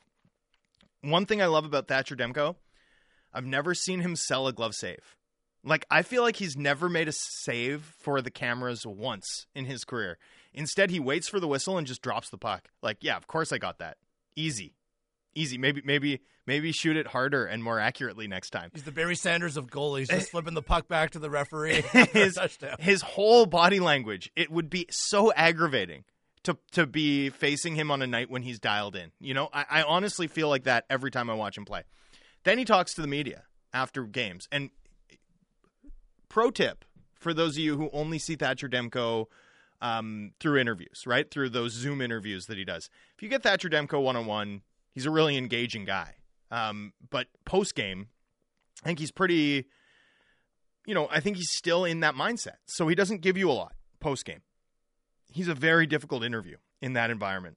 [1.02, 2.56] One thing I love about Thatcher Demko,
[3.32, 5.16] I've never seen him sell a glove save.
[5.62, 9.84] Like I feel like he's never made a save for the cameras once in his
[9.84, 10.18] career.
[10.52, 12.68] Instead, he waits for the whistle and just drops the puck.
[12.80, 13.96] Like, yeah, of course I got that.
[14.36, 14.74] Easy
[15.34, 15.58] easy.
[15.58, 18.70] Maybe maybe maybe shoot it harder and more accurately next time.
[18.72, 21.82] He's the Barry Sanders of goalies, just flipping the puck back to the referee.
[22.12, 22.38] his,
[22.78, 26.04] his whole body language, it would be so aggravating
[26.44, 29.12] to to be facing him on a night when he's dialed in.
[29.18, 31.82] You know, I, I honestly feel like that every time I watch him play.
[32.44, 34.46] Then he talks to the media after games.
[34.52, 34.70] And
[36.28, 39.26] pro tip for those of you who only see Thatcher Demko
[39.80, 41.30] um, through interviews, right?
[41.30, 42.90] Through those Zoom interviews that he does.
[43.16, 44.60] If you get Thatcher Demko one on one,
[44.94, 46.14] He's a really engaging guy.
[46.54, 48.06] Um, but post game,
[48.84, 49.66] I think he's pretty.
[50.86, 53.52] You know, I think he's still in that mindset, so he doesn't give you a
[53.52, 54.42] lot post game.
[55.32, 57.56] He's a very difficult interview in that environment,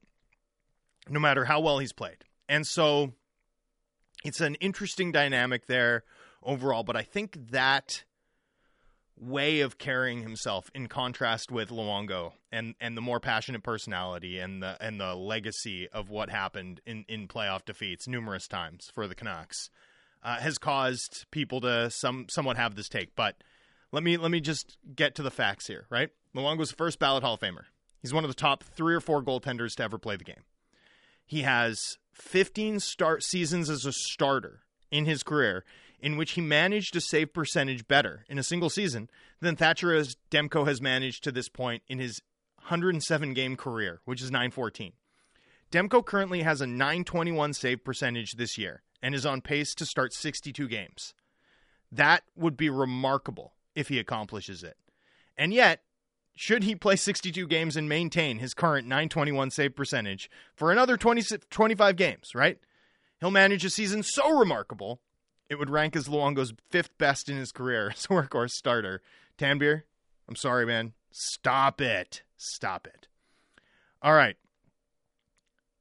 [1.09, 3.13] no matter how well he's played, and so
[4.23, 6.03] it's an interesting dynamic there
[6.41, 6.83] overall.
[6.83, 8.03] But I think that
[9.19, 14.61] way of carrying himself in contrast with Luongo and and the more passionate personality and
[14.61, 19.15] the and the legacy of what happened in in playoff defeats numerous times for the
[19.15, 19.69] Canucks
[20.23, 23.15] uh, has caused people to some somewhat have this take.
[23.15, 23.35] But
[23.91, 26.09] let me let me just get to the facts here right?
[26.35, 27.65] Luongo's first ballot Hall of Famer.
[28.01, 30.43] He's one of the top 3 or 4 goaltenders to ever play the game.
[31.25, 35.65] He has 15 start seasons as a starter in his career
[35.99, 40.15] in which he managed to save percentage better in a single season than Thatcher as
[40.31, 42.21] Demko has managed to this point in his
[42.57, 44.93] 107 game career, which is 914.
[45.71, 50.13] Demko currently has a 921 save percentage this year and is on pace to start
[50.13, 51.13] 62 games.
[51.91, 54.77] That would be remarkable if he accomplishes it.
[55.37, 55.81] And yet,
[56.35, 61.37] should he play 62 games and maintain his current 921 save percentage for another 20,
[61.49, 62.59] 25 games, right?
[63.19, 65.01] He'll manage a season so remarkable
[65.49, 69.01] it would rank as Luongo's fifth best in his career as a workhorse starter.
[69.37, 69.83] Tanbeer,
[70.27, 70.93] I'm sorry, man.
[71.11, 72.23] Stop it.
[72.37, 73.07] Stop it.
[74.01, 74.35] All right.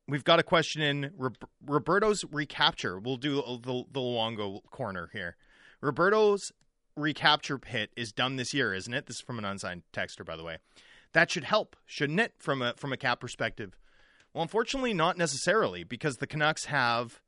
[0.09, 1.11] We've got a question in
[1.65, 2.99] Roberto's recapture.
[2.99, 5.37] We'll do the, the Luongo corner here.
[5.81, 6.53] Roberto's
[6.97, 9.07] recapture hit is done this year, isn't it?
[9.07, 10.59] This is from an unsigned texter, by the way.
[11.13, 13.77] That should help, shouldn't it, from a from a cap perspective?
[14.33, 17.21] Well, unfortunately, not necessarily, because the Canucks have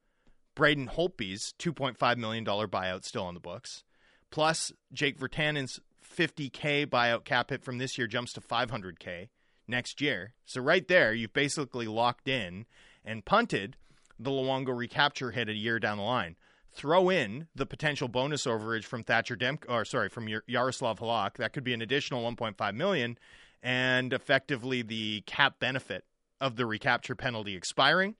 [0.58, 3.84] Braden Holtby's $2.5 million buyout still on the books.
[4.30, 9.28] Plus, Jake Virtanen's 50K buyout cap hit from this year jumps to 500K
[9.68, 10.34] next year.
[10.44, 12.66] So, right there, you've basically locked in
[13.04, 13.76] and punted
[14.18, 16.34] the Luongo recapture hit a year down the line.
[16.72, 21.36] Throw in the potential bonus overage from Thatcher Demko, or sorry, from Yaroslav Halak.
[21.36, 23.16] That could be an additional 1.5 million,
[23.62, 26.04] and effectively the cap benefit
[26.40, 28.16] of the recapture penalty expiring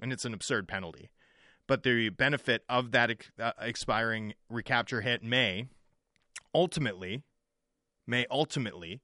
[0.00, 1.10] and it's an absurd penalty.
[1.72, 5.68] But the benefit of that ex- uh, expiring recapture hit may
[6.54, 7.22] ultimately
[8.06, 9.00] may ultimately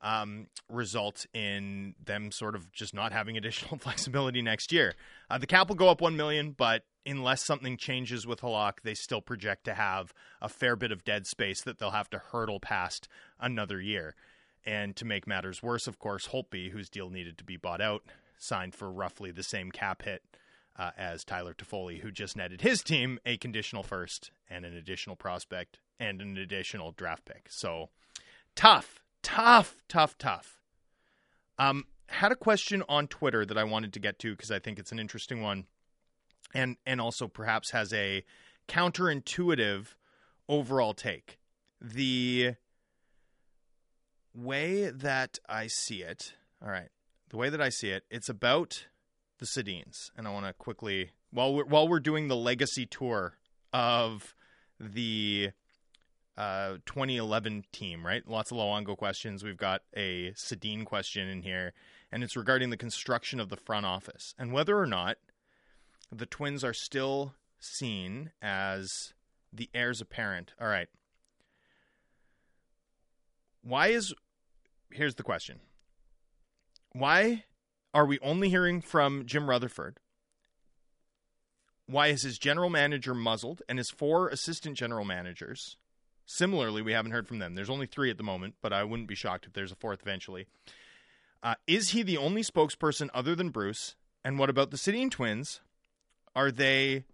[0.00, 4.94] um, result in them sort of just not having additional flexibility next year.
[5.28, 8.94] Uh, the cap will go up one million, but unless something changes with Halak, they
[8.94, 12.58] still project to have a fair bit of dead space that they'll have to hurdle
[12.58, 13.06] past
[13.38, 14.14] another year.
[14.64, 18.02] And to make matters worse, of course, Holtby, whose deal needed to be bought out,
[18.38, 20.22] signed for roughly the same cap hit
[20.78, 25.16] uh, as Tyler Toffoli, who just netted his team a conditional first and an additional
[25.16, 27.46] prospect and an additional draft pick.
[27.50, 27.90] So
[28.54, 30.60] tough, tough, tough, tough.
[31.58, 34.78] Um, had a question on Twitter that I wanted to get to because I think
[34.78, 35.66] it's an interesting one,
[36.54, 38.24] and and also perhaps has a
[38.68, 39.94] counterintuitive
[40.48, 41.38] overall take.
[41.80, 42.54] The
[44.34, 46.88] way that I see it, all right,
[47.30, 48.86] the way that I see it, it's about
[49.42, 53.36] the Sedins, and I want to quickly while we're while we're doing the legacy tour
[53.72, 54.36] of
[54.78, 55.50] the
[56.38, 58.26] uh, 2011 team, right?
[58.26, 59.42] Lots of Luongo questions.
[59.42, 61.72] We've got a Sedin question in here,
[62.12, 65.16] and it's regarding the construction of the front office and whether or not
[66.12, 69.12] the Twins are still seen as
[69.52, 70.54] the heirs apparent.
[70.60, 70.88] All right.
[73.62, 74.14] Why is
[74.92, 75.58] here's the question.
[76.92, 77.44] Why
[77.94, 79.98] are we only hearing from Jim Rutherford?
[81.86, 85.76] Why is his general manager muzzled and his four assistant general managers?
[86.24, 87.54] Similarly, we haven't heard from them.
[87.54, 90.00] There's only three at the moment, but I wouldn't be shocked if there's a fourth
[90.02, 90.46] eventually.
[91.42, 93.96] Uh, is he the only spokesperson other than Bruce?
[94.24, 95.60] And what about the Sedin twins?
[96.34, 97.04] Are they,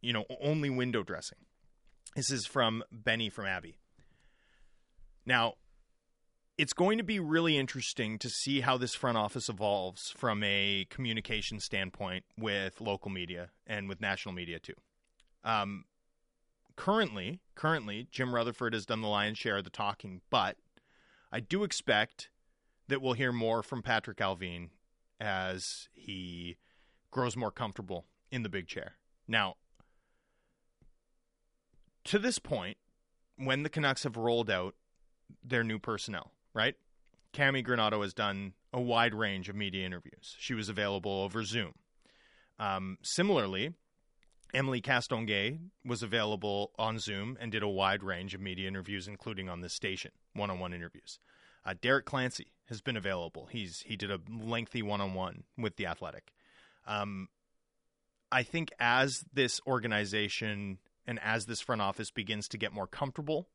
[0.00, 1.38] you know, only window dressing?
[2.16, 3.76] This is from Benny from Abby.
[5.24, 5.54] Now,
[6.58, 10.86] it's going to be really interesting to see how this front office evolves from a
[10.88, 14.74] communication standpoint with local media and with national media too.
[15.44, 15.84] Um,
[16.74, 20.56] currently, currently, Jim Rutherford has done the lion's share of the talking, but
[21.30, 22.30] I do expect
[22.88, 24.70] that we'll hear more from Patrick Allvin
[25.20, 26.56] as he
[27.10, 28.96] grows more comfortable in the big chair.
[29.28, 29.56] Now,
[32.04, 32.78] to this point,
[33.36, 34.74] when the Canucks have rolled out
[35.44, 36.74] their new personnel, right?
[37.32, 40.34] Cami Granato has done a wide range of media interviews.
[40.38, 41.74] She was available over Zoom.
[42.58, 43.74] Um, similarly,
[44.54, 49.50] Emily Castonguay was available on Zoom and did a wide range of media interviews, including
[49.50, 51.18] on this station, one-on-one interviews.
[51.64, 53.46] Uh, Derek Clancey has been available.
[53.46, 56.32] He's he did a lengthy one-on-one with the Athletic.
[56.86, 57.28] Um,
[58.32, 63.48] I think as this organization and as this front office begins to get more comfortable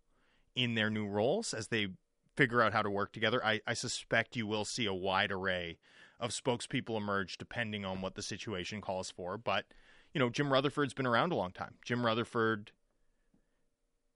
[0.55, 1.87] in their new roles, as they
[2.35, 5.77] figure out how to work together, I, I suspect you will see a wide array
[6.19, 9.37] of spokespeople emerge depending on what the situation calls for.
[9.37, 9.65] But,
[10.13, 11.75] you know, Jim Rutherford's been around a long time.
[11.83, 12.71] Jim Rutherford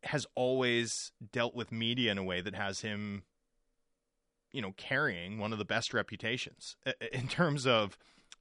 [0.03, 3.23] has always dealt with media in a way that has him,
[4.51, 6.77] you know, carrying one of the best reputations
[7.11, 7.97] in terms of,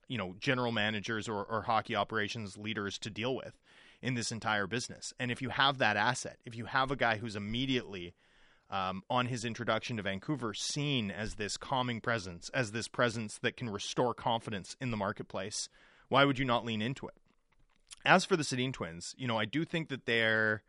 [0.07, 3.59] you know, general managers or, or hockey operations leaders to deal with
[4.01, 5.11] in this entire business.
[5.19, 8.13] And if you have that asset, if you have a guy who's immediately
[8.75, 13.55] um, on his introduction to Vancouver seen as this calming presence, as this presence that
[13.55, 15.69] can restore confidence in the marketplace,
[16.09, 17.13] why would you not lean into it?
[18.05, 20.61] As for the Sedin twins, you know, I do think that they're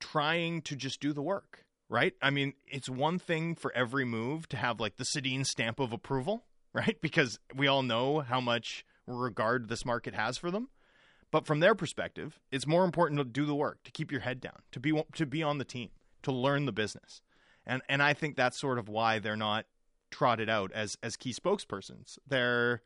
[0.00, 2.14] trying to just do the work, right?
[2.22, 5.92] I mean, it's one thing for every move to have like the Sedin stamp of
[5.92, 6.96] approval, right?
[7.02, 10.70] Because we all know how much regard this market has for them.
[11.30, 14.40] But from their perspective, it's more important to do the work, to keep your head
[14.40, 15.90] down, to be to be on the team,
[16.26, 17.22] to learn the business.
[17.66, 19.66] And and I think that's sort of why they're not
[20.10, 22.18] trotted out as as key spokespersons.
[22.26, 22.82] They're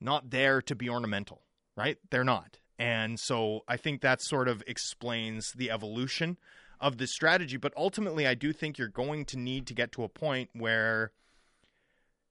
[0.00, 1.42] not there to be ornamental,
[1.76, 1.98] right?
[2.10, 2.58] They're not.
[2.78, 6.36] And so I think that sort of explains the evolution
[6.80, 10.04] of this strategy, but ultimately I do think you're going to need to get to
[10.04, 11.10] a point where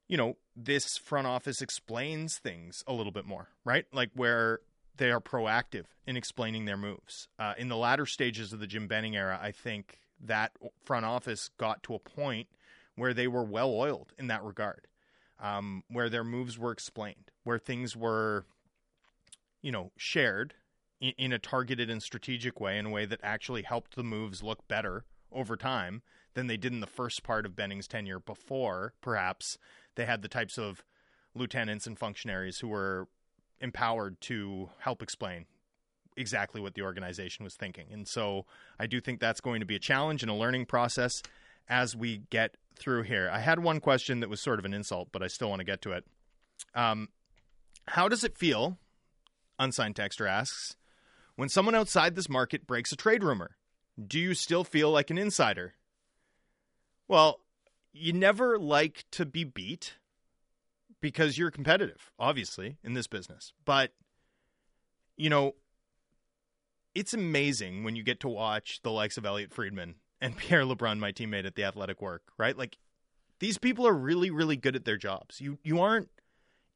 [0.08, 3.86] you know, this front office explains things a little bit more, right?
[3.92, 4.62] Like where
[4.96, 7.28] they are proactive in explaining their moves.
[7.38, 10.52] Uh, in the latter stages of the Jim Benning era, I think that
[10.84, 12.48] front office got to a point
[12.96, 14.88] where they were well oiled in that regard,
[15.40, 18.46] um, where their moves were explained, where things were,
[19.62, 20.56] you know, shared
[21.00, 24.42] in, in a targeted and strategic way, in a way that actually helped the moves
[24.42, 26.02] look better over time
[26.34, 29.58] than they did in the first part of Benning's tenure before, perhaps,
[29.96, 30.84] they had the types of
[31.36, 33.08] lieutenants and functionaries who were
[33.60, 35.46] empowered to help explain
[36.18, 37.88] exactly what the organization was thinking.
[37.92, 38.46] And so
[38.80, 41.22] I do think that's going to be a challenge and a learning process
[41.70, 43.30] as we get through here.
[43.32, 45.66] I had one question that was sort of an insult, but I still want to
[45.66, 46.06] get to it.
[46.76, 47.10] Um,
[47.88, 48.78] How does it feel?
[49.60, 50.76] Unsigned texter asks.
[51.36, 53.58] When someone outside this market breaks a trade rumor,
[54.06, 55.76] do you still feel like an insider?
[57.08, 57.42] Well,
[57.94, 59.98] you never like to be beat
[61.00, 63.54] because you're competitive, obviously, in this business.
[63.66, 63.92] But,
[65.16, 65.54] you know,
[66.98, 70.98] it's amazing when you get to watch the likes of Elliot Friedman and Pierre LeBrun,
[70.98, 72.58] my teammate at the Athletic work, right?
[72.58, 72.80] Like
[73.40, 75.40] these people are really, really good at their jobs.
[75.40, 76.10] You you aren't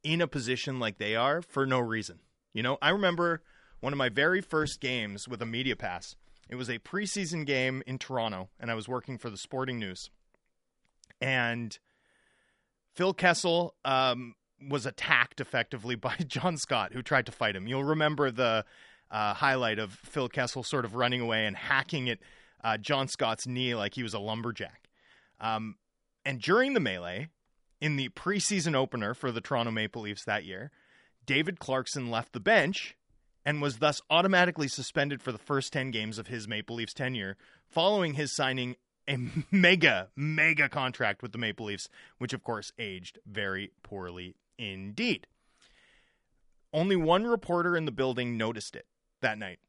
[0.04, 2.20] in a position like they are for no reason.
[2.54, 3.42] You know, I remember
[3.80, 6.16] one of my very first games with a media pass.
[6.48, 10.12] It was a preseason game in Toronto, and I was working for the Sporting News.
[11.20, 11.78] And
[12.94, 14.36] Phil Kessel um,
[14.70, 17.68] was attacked effectively by John Scott, who tried to fight him.
[17.68, 18.66] You'll remember the
[19.12, 22.20] uh, highlight of Phil Kessel sort of running away and hacking at
[22.64, 24.90] uh, John Scott's knee like he was a lumberjack.
[25.40, 25.76] Um,
[26.26, 27.28] and during the melee,
[27.80, 30.72] in the preseason opener for the Toronto Maple Leafs that year,
[31.26, 32.96] David Clarkson left the bench
[33.44, 37.38] and was thus automatically suspended for the first 10 games of his Maple Leafs tenure,
[37.68, 38.76] following his signing
[39.08, 39.18] a
[39.52, 41.90] mega, mega contract with the Maple Leafs,
[42.20, 45.26] which of course aged very poorly indeed.
[46.72, 48.86] Only one reporter in the building noticed it
[49.22, 49.60] that night,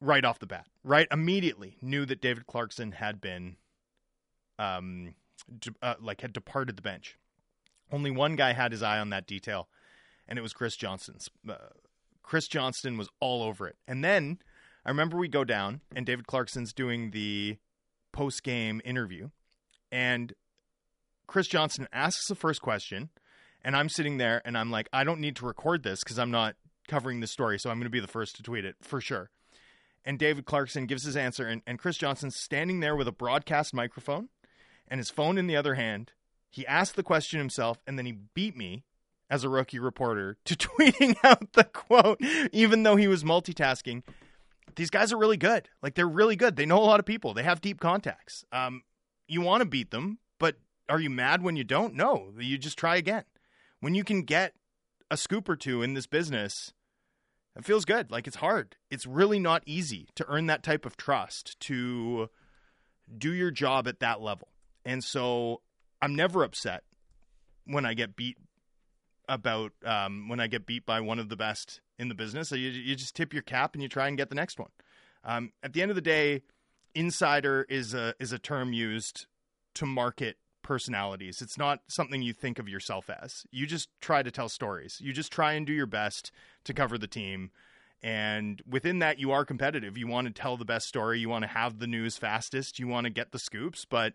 [0.00, 3.56] right off the bat, right immediately knew that David Clarkson had been,
[4.58, 5.14] um,
[5.82, 7.16] uh, like had departed the bench.
[7.92, 9.68] Only one guy had his eye on that detail,
[10.26, 11.28] and it was Chris Johnston's.
[11.48, 11.54] Uh,
[12.22, 13.76] Chris Johnston was all over it.
[13.86, 14.38] And then
[14.84, 17.58] I remember we go down, and David Clarkson's doing the
[18.12, 19.30] post game interview,
[19.92, 20.32] and
[21.26, 23.10] Chris Johnston asks the first question,
[23.62, 26.30] and I'm sitting there, and I'm like, I don't need to record this because I'm
[26.30, 26.56] not
[26.86, 29.30] covering the story, so I'm going to be the first to tweet it for sure.
[30.04, 33.74] And David Clarkson gives his answer, and, and Chris Johnston's standing there with a broadcast
[33.74, 34.28] microphone
[34.88, 36.12] and his phone in the other hand.
[36.50, 38.84] He asked the question himself, and then he beat me
[39.28, 42.20] as a rookie reporter to tweeting out the quote,
[42.52, 44.02] even though he was multitasking.
[44.76, 45.68] These guys are really good.
[45.82, 46.56] Like they're really good.
[46.56, 47.34] They know a lot of people.
[47.34, 48.44] They have deep contacts.
[48.52, 48.82] Um,
[49.26, 50.56] you want to beat them, but
[50.88, 51.94] are you mad when you don't?
[51.94, 53.24] No, you just try again.
[53.80, 54.54] When you can get
[55.10, 56.72] a scoop or two in this business,
[57.56, 58.10] it feels good.
[58.10, 58.76] Like it's hard.
[58.90, 62.28] It's really not easy to earn that type of trust to
[63.16, 64.48] do your job at that level.
[64.84, 65.62] And so
[66.02, 66.82] I'm never upset
[67.64, 68.36] when I get beat
[69.28, 72.48] about um, when I get beat by one of the best in the business.
[72.48, 74.70] So you, you just tip your cap and you try and get the next one.
[75.24, 76.42] Um, at the end of the day,
[76.94, 79.26] insider is a is a term used
[79.74, 80.36] to market
[80.66, 81.40] personalities.
[81.40, 83.46] It's not something you think of yourself as.
[83.52, 84.98] You just try to tell stories.
[85.00, 86.32] You just try and do your best
[86.64, 87.52] to cover the team.
[88.02, 89.96] And within that, you are competitive.
[89.96, 91.20] You want to tell the best story.
[91.20, 92.80] You want to have the news fastest.
[92.80, 93.84] You want to get the scoops.
[93.84, 94.14] But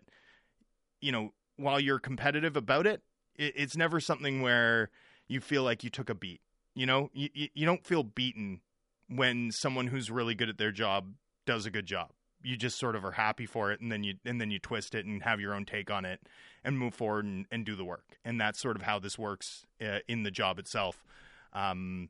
[1.00, 3.00] you know, while you're competitive about it,
[3.34, 4.90] it it's never something where
[5.26, 6.42] you feel like you took a beat.
[6.74, 8.60] You know, you, you don't feel beaten
[9.08, 11.14] when someone who's really good at their job
[11.46, 12.10] does a good job.
[12.44, 14.94] You just sort of are happy for it, and then you and then you twist
[14.94, 16.20] it and have your own take on it,
[16.64, 18.18] and move forward and, and do the work.
[18.24, 21.04] And that's sort of how this works uh, in the job itself.
[21.52, 22.08] Um,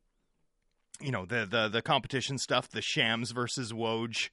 [1.00, 4.30] you know the the the competition stuff, the Shams versus Woj,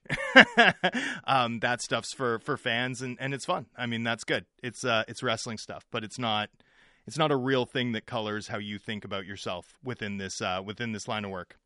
[1.26, 3.68] um, that stuff's for for fans and and it's fun.
[3.78, 4.46] I mean that's good.
[4.62, 6.50] It's uh it's wrestling stuff, but it's not
[7.08, 10.62] it's not a real thing that colors how you think about yourself within this uh,
[10.64, 11.58] within this line of work.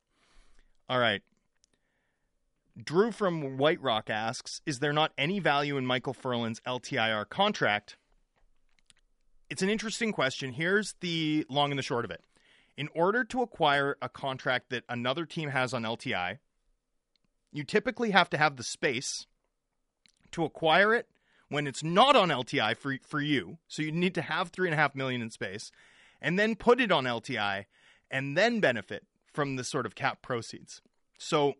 [0.87, 1.21] All right.
[2.81, 7.97] Drew from White Rock asks, "Is there not any value in Michael Ferland's LTIR contract?"
[9.49, 10.53] It's an interesting question.
[10.53, 12.23] Here's the long and the short of it
[12.75, 16.39] in order to acquire a contract that another team has on LTI,
[17.51, 19.27] you typically have to have the space
[20.31, 21.07] to acquire it
[21.49, 23.59] when it's not on LTI for for you.
[23.67, 25.71] So you need to have three and a half million in space,
[26.21, 27.65] and then put it on LTI,
[28.09, 30.81] and then benefit from the sort of cap proceeds.
[31.19, 31.53] So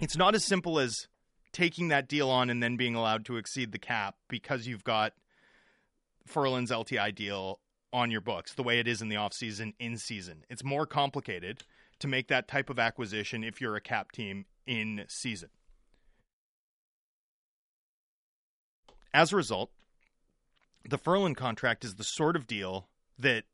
[0.00, 1.08] it's not as simple as
[1.52, 5.12] taking that deal on and then being allowed to exceed the cap because you've got
[6.26, 7.60] Ferland's LTI deal
[7.92, 10.44] on your books the way it is in the offseason in season.
[10.50, 11.62] It's more complicated
[12.00, 15.50] to make that type of acquisition if you're a cap team in season.
[19.12, 19.70] As a result,
[20.88, 22.88] the Ferland contract is the sort of deal
[23.18, 23.44] that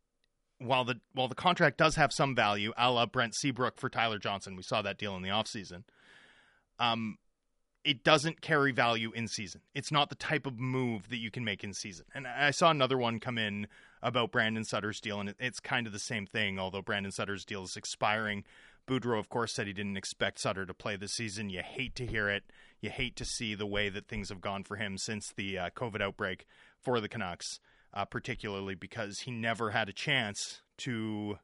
[0.59, 4.19] while the while the contract does have some value, a la Brent Seabrook for Tyler
[4.19, 5.85] Johnson, we saw that deal in the offseason,
[6.81, 7.19] um,
[7.85, 9.61] it doesn't carry value in season.
[9.75, 12.07] It's not the type of move that you can make in season.
[12.15, 13.69] And I saw another one come in
[14.03, 17.63] about Brandon Sutter's deal, and it's kind of the same thing, although Brandon Sutter's deal
[17.63, 18.45] is expiring.
[18.89, 21.49] Boudreau, of course, said he didn't expect Sutter to play this season.
[21.49, 22.45] You hate to hear it.
[22.81, 25.71] You hate to see the way that things have gone for him since the uh,
[25.71, 26.47] COVID outbreak
[26.81, 27.61] for the Canucks,
[27.95, 31.39] uh, particularly because he never had a chance to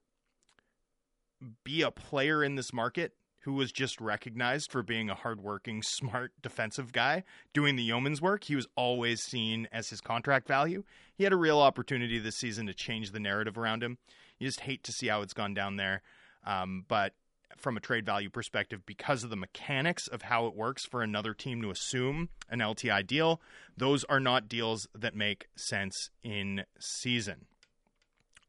[1.64, 3.12] be a player in this market
[3.46, 7.22] who was just recognized for being a hardworking, smart defensive guy
[7.54, 8.42] doing the yeoman's work.
[8.42, 10.82] He was always seen as his contract value.
[11.14, 13.98] He had a real opportunity this season to change the narrative around him.
[14.40, 16.02] You just hate to see how it's gone down there.
[16.44, 17.14] Um, but
[17.56, 21.32] from a trade value perspective, because of the mechanics of how it works for another
[21.32, 23.40] team to assume an LTI deal,
[23.76, 27.46] those are not deals that make sense in season.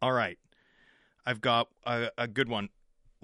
[0.01, 0.39] All right.
[1.23, 2.69] I've got a, a good one.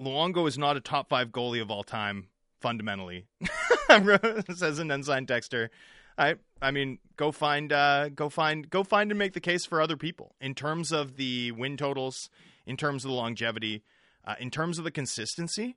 [0.00, 2.28] Luongo is not a top five goalie of all time,
[2.60, 3.26] fundamentally,
[4.54, 5.68] says an unsigned texter.
[6.16, 9.80] I I mean, go find uh, go find go find and make the case for
[9.80, 12.30] other people in terms of the win totals,
[12.66, 13.82] in terms of the longevity,
[14.24, 15.76] uh, in terms of the consistency.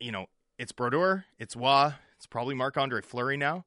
[0.00, 0.26] You know,
[0.58, 3.64] it's Brodeur, it's Roy, it's probably Marc Andre Fleury now.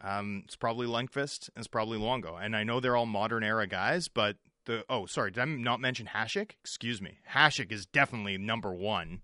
[0.00, 2.38] Um, it's probably Lundqvist, and it's probably Luongo.
[2.40, 4.36] And I know they're all modern era guys, but
[4.66, 6.52] the oh sorry did I not mention Hasek?
[6.60, 7.18] Excuse me.
[7.32, 9.22] Hasek is definitely number one.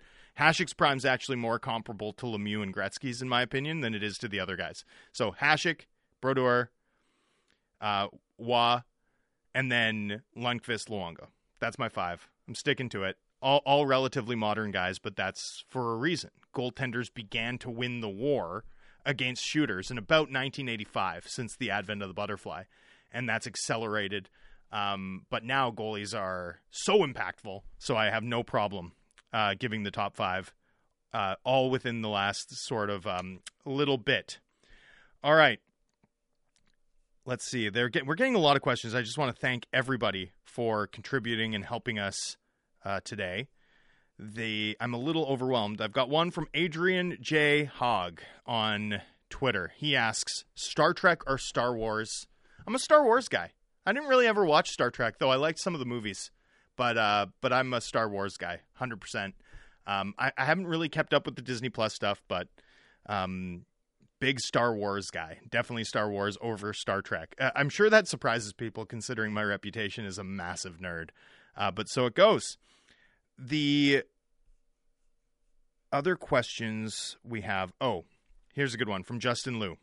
[0.76, 4.16] Prime is actually more comparable to Lemieux and Gretzky's in my opinion than it is
[4.18, 4.84] to the other guys.
[5.12, 5.82] So Hasek,
[6.20, 6.70] Brodeur,
[7.80, 8.78] uh, Roy,
[9.55, 11.26] and then Lundqvist, Luongo.
[11.59, 12.28] That's my five.
[12.49, 13.16] I'm sticking to it.
[13.43, 16.30] All, all relatively modern guys, but that's for a reason.
[16.55, 18.64] Goaltenders began to win the war
[19.05, 22.64] against shooters in about 1985 since the advent of the butterfly,
[23.12, 24.28] and that's accelerated
[24.73, 28.93] um, but now goalies are so impactful, so I have no problem
[29.33, 30.53] uh, giving the top five,
[31.12, 34.39] uh, all within the last sort of um, little bit.
[35.23, 35.61] All right,
[37.25, 37.68] let's see.
[37.68, 38.95] They're get, we're getting a lot of questions.
[38.95, 42.37] I just want to thank everybody for contributing and helping us
[42.85, 43.49] uh, today.
[44.18, 45.81] The I'm a little overwhelmed.
[45.81, 47.64] I've got one from Adrian J.
[47.64, 49.01] Hogg on
[49.31, 49.73] Twitter.
[49.77, 52.27] He asks, "Star Trek or Star Wars?"
[52.66, 53.53] I'm a Star Wars guy.
[53.87, 56.31] I didn't really ever watch Star Trek, though I liked some of the movies.
[56.76, 59.35] But uh, but I'm a Star Wars guy, hundred percent.
[59.87, 62.49] Um, I, I, haven't really kept up with the Disney Plus stuff, but
[63.07, 63.64] um,
[64.20, 65.39] big Star Wars guy.
[65.51, 67.35] Definitely Star Wars over Star Trek.
[67.41, 71.11] Uh, I'm sure that surprises people, considering my reputation as a massive nerd.
[71.57, 72.57] Uh, but so it goes.
[73.39, 74.05] The
[75.93, 77.72] other questions we have.
[77.81, 78.05] Oh,
[78.55, 79.76] here's a good one from Justin Liu.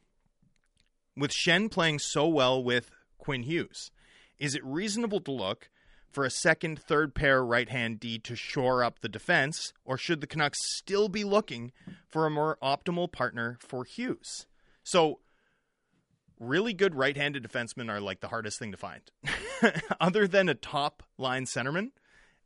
[1.16, 3.92] With Schenn playing so well with Quinn Hughes,
[4.40, 5.70] is it reasonable to look
[6.12, 10.22] for a second, third pair right hand D to shore up the defense, or should
[10.22, 11.72] the Canucks still be looking
[12.08, 14.48] for a more optimal partner for Hughes?
[14.84, 15.20] So,
[16.40, 19.02] really good right handed defensemen are like the hardest thing to find.
[20.00, 21.92] Other than a top line centerman,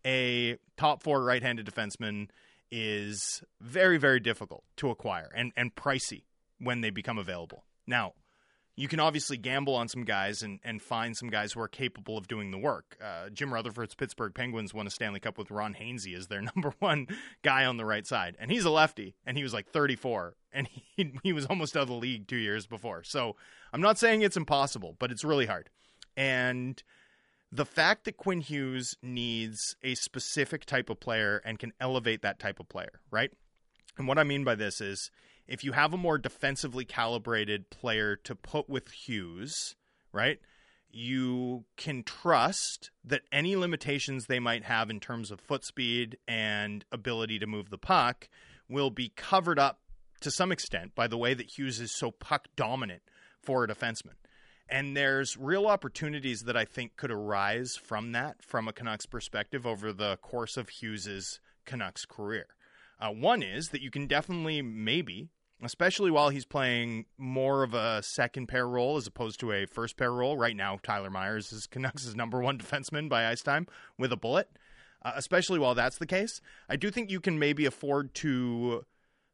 [0.05, 2.30] a top four right handed defenseman
[2.72, 6.24] is very, very difficult to acquire and, and pricey
[6.57, 7.65] when they become available.
[7.86, 8.13] Now,
[8.76, 12.17] you can obviously gamble on some guys and, and find some guys who are capable
[12.17, 12.97] of doing the work.
[13.03, 16.74] Uh, Jim Rutherford's Pittsburgh Penguins won a Stanley Cup with Ron Hainsey as their number
[16.80, 17.07] one
[17.43, 20.67] guy on the right side, and he's a lefty, and he was like 34, and
[20.67, 23.03] he he was almost out of the league two years before.
[23.03, 23.36] So
[23.74, 25.69] I'm not saying it's impossible, but it's really hard.
[26.15, 26.82] And
[27.51, 32.39] the fact that Quinn Hughes needs a specific type of player and can elevate that
[32.39, 33.32] type of player, right?
[33.97, 35.11] And what I mean by this is
[35.52, 39.76] if you have a more defensively calibrated player to put with Hughes,
[40.14, 40.39] right?
[40.89, 46.86] You can trust that any limitations they might have in terms of foot speed and
[46.89, 48.30] ability to move the puck
[48.70, 49.82] will be covered up
[50.22, 53.02] to some extent by the way that Hughes is so puck dominant
[53.41, 54.16] for a defenseman.
[54.70, 59.68] And there's real opportunities that I think could arise from that from a Canucks perspective
[59.68, 62.47] over the course of Hughes's Canucks career.
[63.02, 65.30] Uh, one is that you can definitely, maybe,
[65.64, 69.97] especially while he's playing more of a second pair role as opposed to a first
[69.97, 70.38] pair role.
[70.38, 74.49] Right now, Tyler Myers is Canucks' number one defenseman by ice time with a bullet.
[75.03, 78.86] Uh, especially while that's the case, I do think you can maybe afford to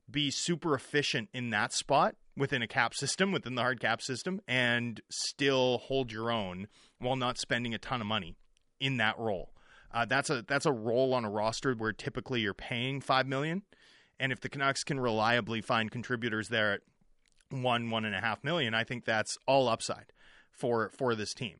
[0.09, 4.41] be super efficient in that spot within a cap system, within the hard cap system,
[4.47, 6.67] and still hold your own
[6.99, 8.37] while not spending a ton of money
[8.79, 9.51] in that role.
[9.93, 13.63] Uh, that's a that's a role on a roster where typically you're paying five million,
[14.19, 16.81] and if the Canucks can reliably find contributors there at
[17.49, 20.11] one one and a half million, I think that's all upside
[20.51, 21.57] for for this team.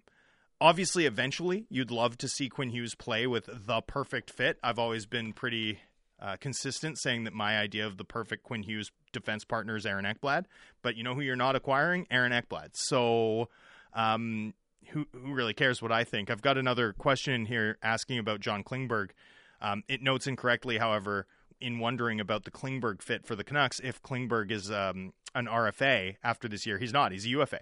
[0.60, 4.58] Obviously, eventually, you'd love to see Quinn Hughes play with the perfect fit.
[4.64, 5.80] I've always been pretty
[6.20, 10.06] uh, consistent saying that my idea of the perfect Quinn Hughes defense partner is Aaron
[10.06, 10.46] Ekblad.
[10.82, 12.08] But you know who you're not acquiring?
[12.10, 12.70] Aaron Ekblad.
[12.74, 13.50] So
[13.94, 14.56] um,
[14.88, 16.32] who who really cares what I think?
[16.32, 19.12] I've got another question here asking about John Klingberg.
[19.62, 21.28] Um, it notes incorrectly, however,
[21.60, 23.80] in wondering about the Klingberg fit for the Canucks.
[23.84, 27.12] If Klingberg is um, an RFA after this year, he's not.
[27.12, 27.62] He's a UFA,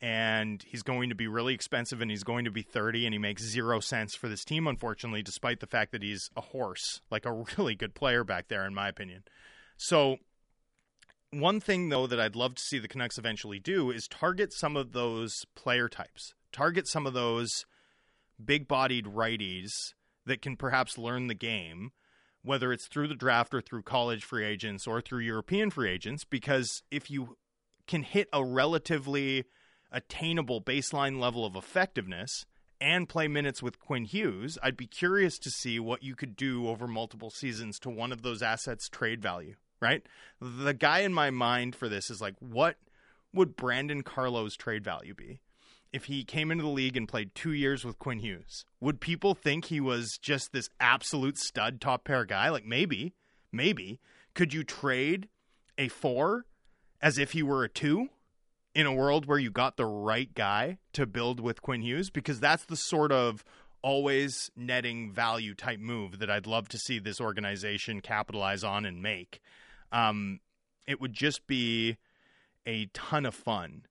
[0.00, 3.18] and he's going to be really expensive and he's going to be 30 and he
[3.18, 7.24] makes zero sense for this team unfortunately despite the fact that he's a horse like
[7.24, 9.22] a really good player back there in my opinion
[9.76, 10.16] so
[11.30, 14.76] one thing though that I'd love to see the Canucks eventually do is target some
[14.76, 17.64] of those player types target some of those
[18.42, 19.94] big-bodied righties
[20.26, 21.92] that can perhaps learn the game
[22.46, 26.24] whether it's through the draft or through college free agents or through European free agents
[26.24, 27.36] because if you
[27.88, 29.44] can hit a relatively
[29.90, 32.46] attainable baseline level of effectiveness
[32.80, 36.68] and play minutes with Quinn Hughes, I'd be curious to see what you could do
[36.68, 40.06] over multiple seasons to one of those assets' trade value, right?
[40.40, 42.76] The guy in my mind for this is like, what
[43.32, 45.40] would Brandon Carlo's trade value be?
[45.96, 49.34] If he came into the league and played two years with Quinn Hughes, would people
[49.34, 52.50] think he was just this absolute stud top pair guy?
[52.50, 53.14] Like maybe,
[53.50, 53.98] maybe.
[54.34, 55.30] Could you trade
[55.78, 56.44] a four
[57.00, 58.10] as if he were a two?
[58.74, 62.40] in a world where you got the right guy to build with Quinn Hughes because
[62.40, 63.42] that's the sort of
[63.80, 69.00] always netting value type move that I'd love to see this organization capitalize on and
[69.00, 69.40] make.
[69.92, 70.40] Um,
[70.86, 71.96] it would just be
[72.66, 73.86] a ton of fun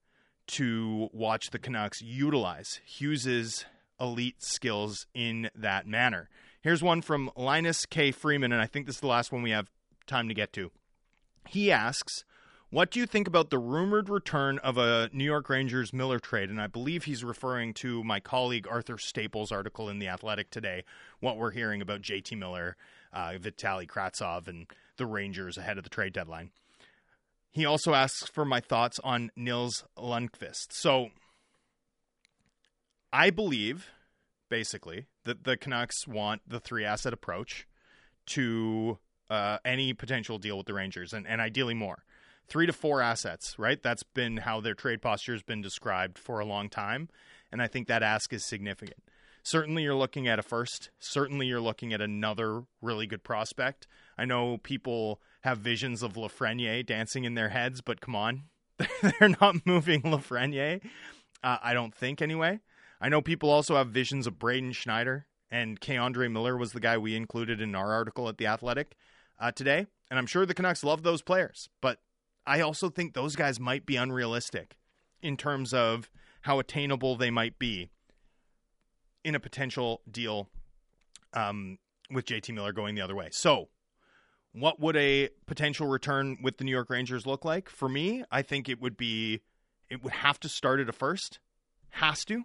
[0.48, 3.66] to watch the Canucks utilize Hughes's
[4.00, 6.30] elite skills in that manner.
[6.62, 8.12] Here's one from Linus K.
[8.12, 9.70] Freeman, and I think this is the last one we have
[10.08, 10.72] time to get to.
[11.48, 12.24] He asks,
[12.72, 16.50] what do you think about the rumored return of a New York Rangers Miller trade?
[16.50, 20.84] And I believe he's referring to my colleague Arthur Staple's article in The Athletic today,
[21.20, 22.76] what we're hearing about JT Miller,
[23.14, 24.68] uh, Vitali Kravtsov, and
[24.98, 26.52] the Rangers ahead of the trade deadline.
[27.56, 30.74] He also asks for my thoughts on Nils Lundkvist.
[30.74, 31.12] So
[33.14, 33.88] I believe,
[34.50, 37.66] basically, that the Canucks want the three asset approach
[38.28, 39.00] to
[39.30, 42.04] uh, any potential deal with the Rangers, and, and ideally more
[42.50, 43.82] three to four assets, right?
[43.82, 47.10] That's been how their trade posture has been described for a long time.
[47.54, 49.02] And I think that ask is significant.
[49.44, 50.90] Certainly, you're looking at a first.
[51.00, 53.88] Certainly, you're looking at another really good prospect.
[54.18, 58.44] I know people have visions of Lafreniere dancing in their heads, but come on,
[59.02, 60.82] they're not moving Lafreniere.
[61.44, 62.60] Uh, I don't think, anyway.
[63.00, 66.98] I know people also have visions of Braden Schneider, and K'Andre Miller was the guy
[66.98, 68.96] we included in our article at The Athletic
[69.40, 69.86] uh, today.
[70.10, 72.00] And I'm sure the Canucks love those players, but
[72.46, 74.78] I also think those guys might be unrealistic
[75.22, 76.10] in terms of
[76.42, 77.90] how attainable they might be
[79.24, 80.50] in a potential deal
[81.34, 81.80] um,
[82.12, 83.30] with JT Miller going the other way.
[83.32, 83.70] So,
[84.58, 87.70] what would a potential return with the New York Rangers look like?
[87.70, 89.42] For me, I think it would be
[89.90, 91.40] it would have to start at a first.
[91.90, 92.44] Has to.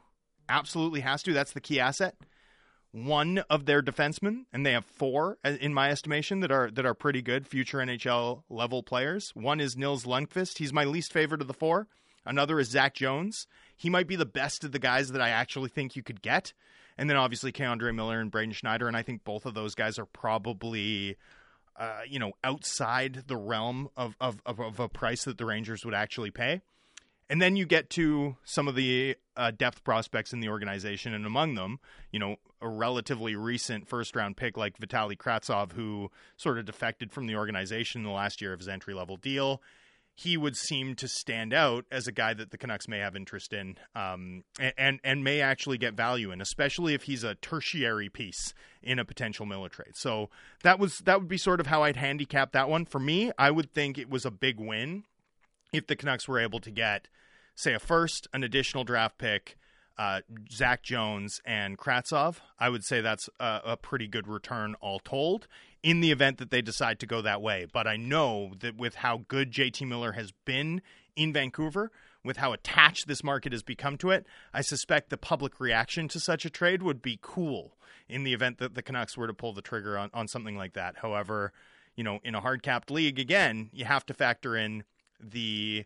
[0.48, 1.32] Absolutely has to.
[1.32, 2.16] That's the key asset
[2.92, 6.86] one of their defensemen, and they have four uh, in my estimation that are that
[6.86, 9.30] are pretty good future NHL level players.
[9.34, 10.58] One is Nils Lundkvist.
[10.58, 11.86] He's my least favorite of the four.
[12.26, 13.46] Another is Zach Jones.
[13.76, 16.52] He might be the best of the guys that I actually think you could get.
[16.98, 19.98] And then obviously K'Andre Miller and Braden Schneider, and I think both of those guys
[19.98, 21.16] are probably
[21.80, 25.82] uh, you know, outside the realm of, of, of, of a price that the Rangers
[25.84, 26.60] would actually pay.
[27.30, 31.24] And then you get to some of the uh, depth prospects in the organization, and
[31.24, 31.78] among them,
[32.12, 37.12] you know, a relatively recent first round pick like Vitali Kravtsov, who sort of defected
[37.12, 39.62] from the organization in the last year of his entry level deal.
[40.20, 43.54] He would seem to stand out as a guy that the Canucks may have interest
[43.54, 44.44] in, um,
[44.76, 48.52] and, and, may actually get value in, especially if he's a tertiary piece
[48.82, 49.96] in a potential Miller trade.
[49.96, 50.28] So
[50.62, 52.84] that was that would be sort of how I'd handicap that one.
[52.84, 55.04] For me, I would think it was a big win
[55.72, 57.08] if the Canucks were able to get
[57.54, 59.56] say a first, an additional draft pick,
[59.98, 64.98] uh, Zach Jones and Kravtsov, I would say that's a, a, pretty good return all
[64.98, 65.46] told
[65.82, 67.66] in the event that they decide to go that way.
[67.70, 70.82] But I know that with how good JT Miller has been
[71.16, 71.90] in Vancouver,
[72.24, 76.20] with how attached this market has become to it, I suspect the public reaction to
[76.20, 77.76] such a trade would be cool
[78.08, 80.74] in the event that the Canucks were to pull the trigger on, on something like
[80.74, 80.96] that.
[80.98, 81.52] However,
[81.96, 84.84] you know, in a hard capped league, again, you have to factor in
[85.18, 85.84] the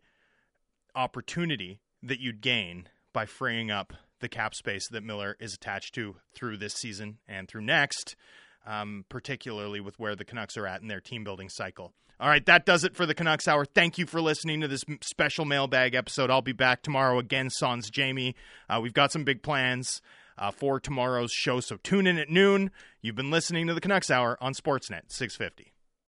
[0.94, 6.16] opportunity that you'd gain by freeing up the cap space that Miller is attached to
[6.34, 8.16] through this season and through next,
[8.66, 11.92] um, particularly with where the Canucks are at in their team building cycle.
[12.20, 13.64] All right, that does it for the Canucks Hour.
[13.64, 16.30] Thank you for listening to this special mailbag episode.
[16.30, 18.36] I'll be back tomorrow again, Sans Jamie.
[18.68, 20.00] Uh, we've got some big plans
[20.38, 22.70] uh, for tomorrow's show, so tune in at noon.
[23.02, 25.73] You've been listening to the Canucks Hour on Sportsnet 650.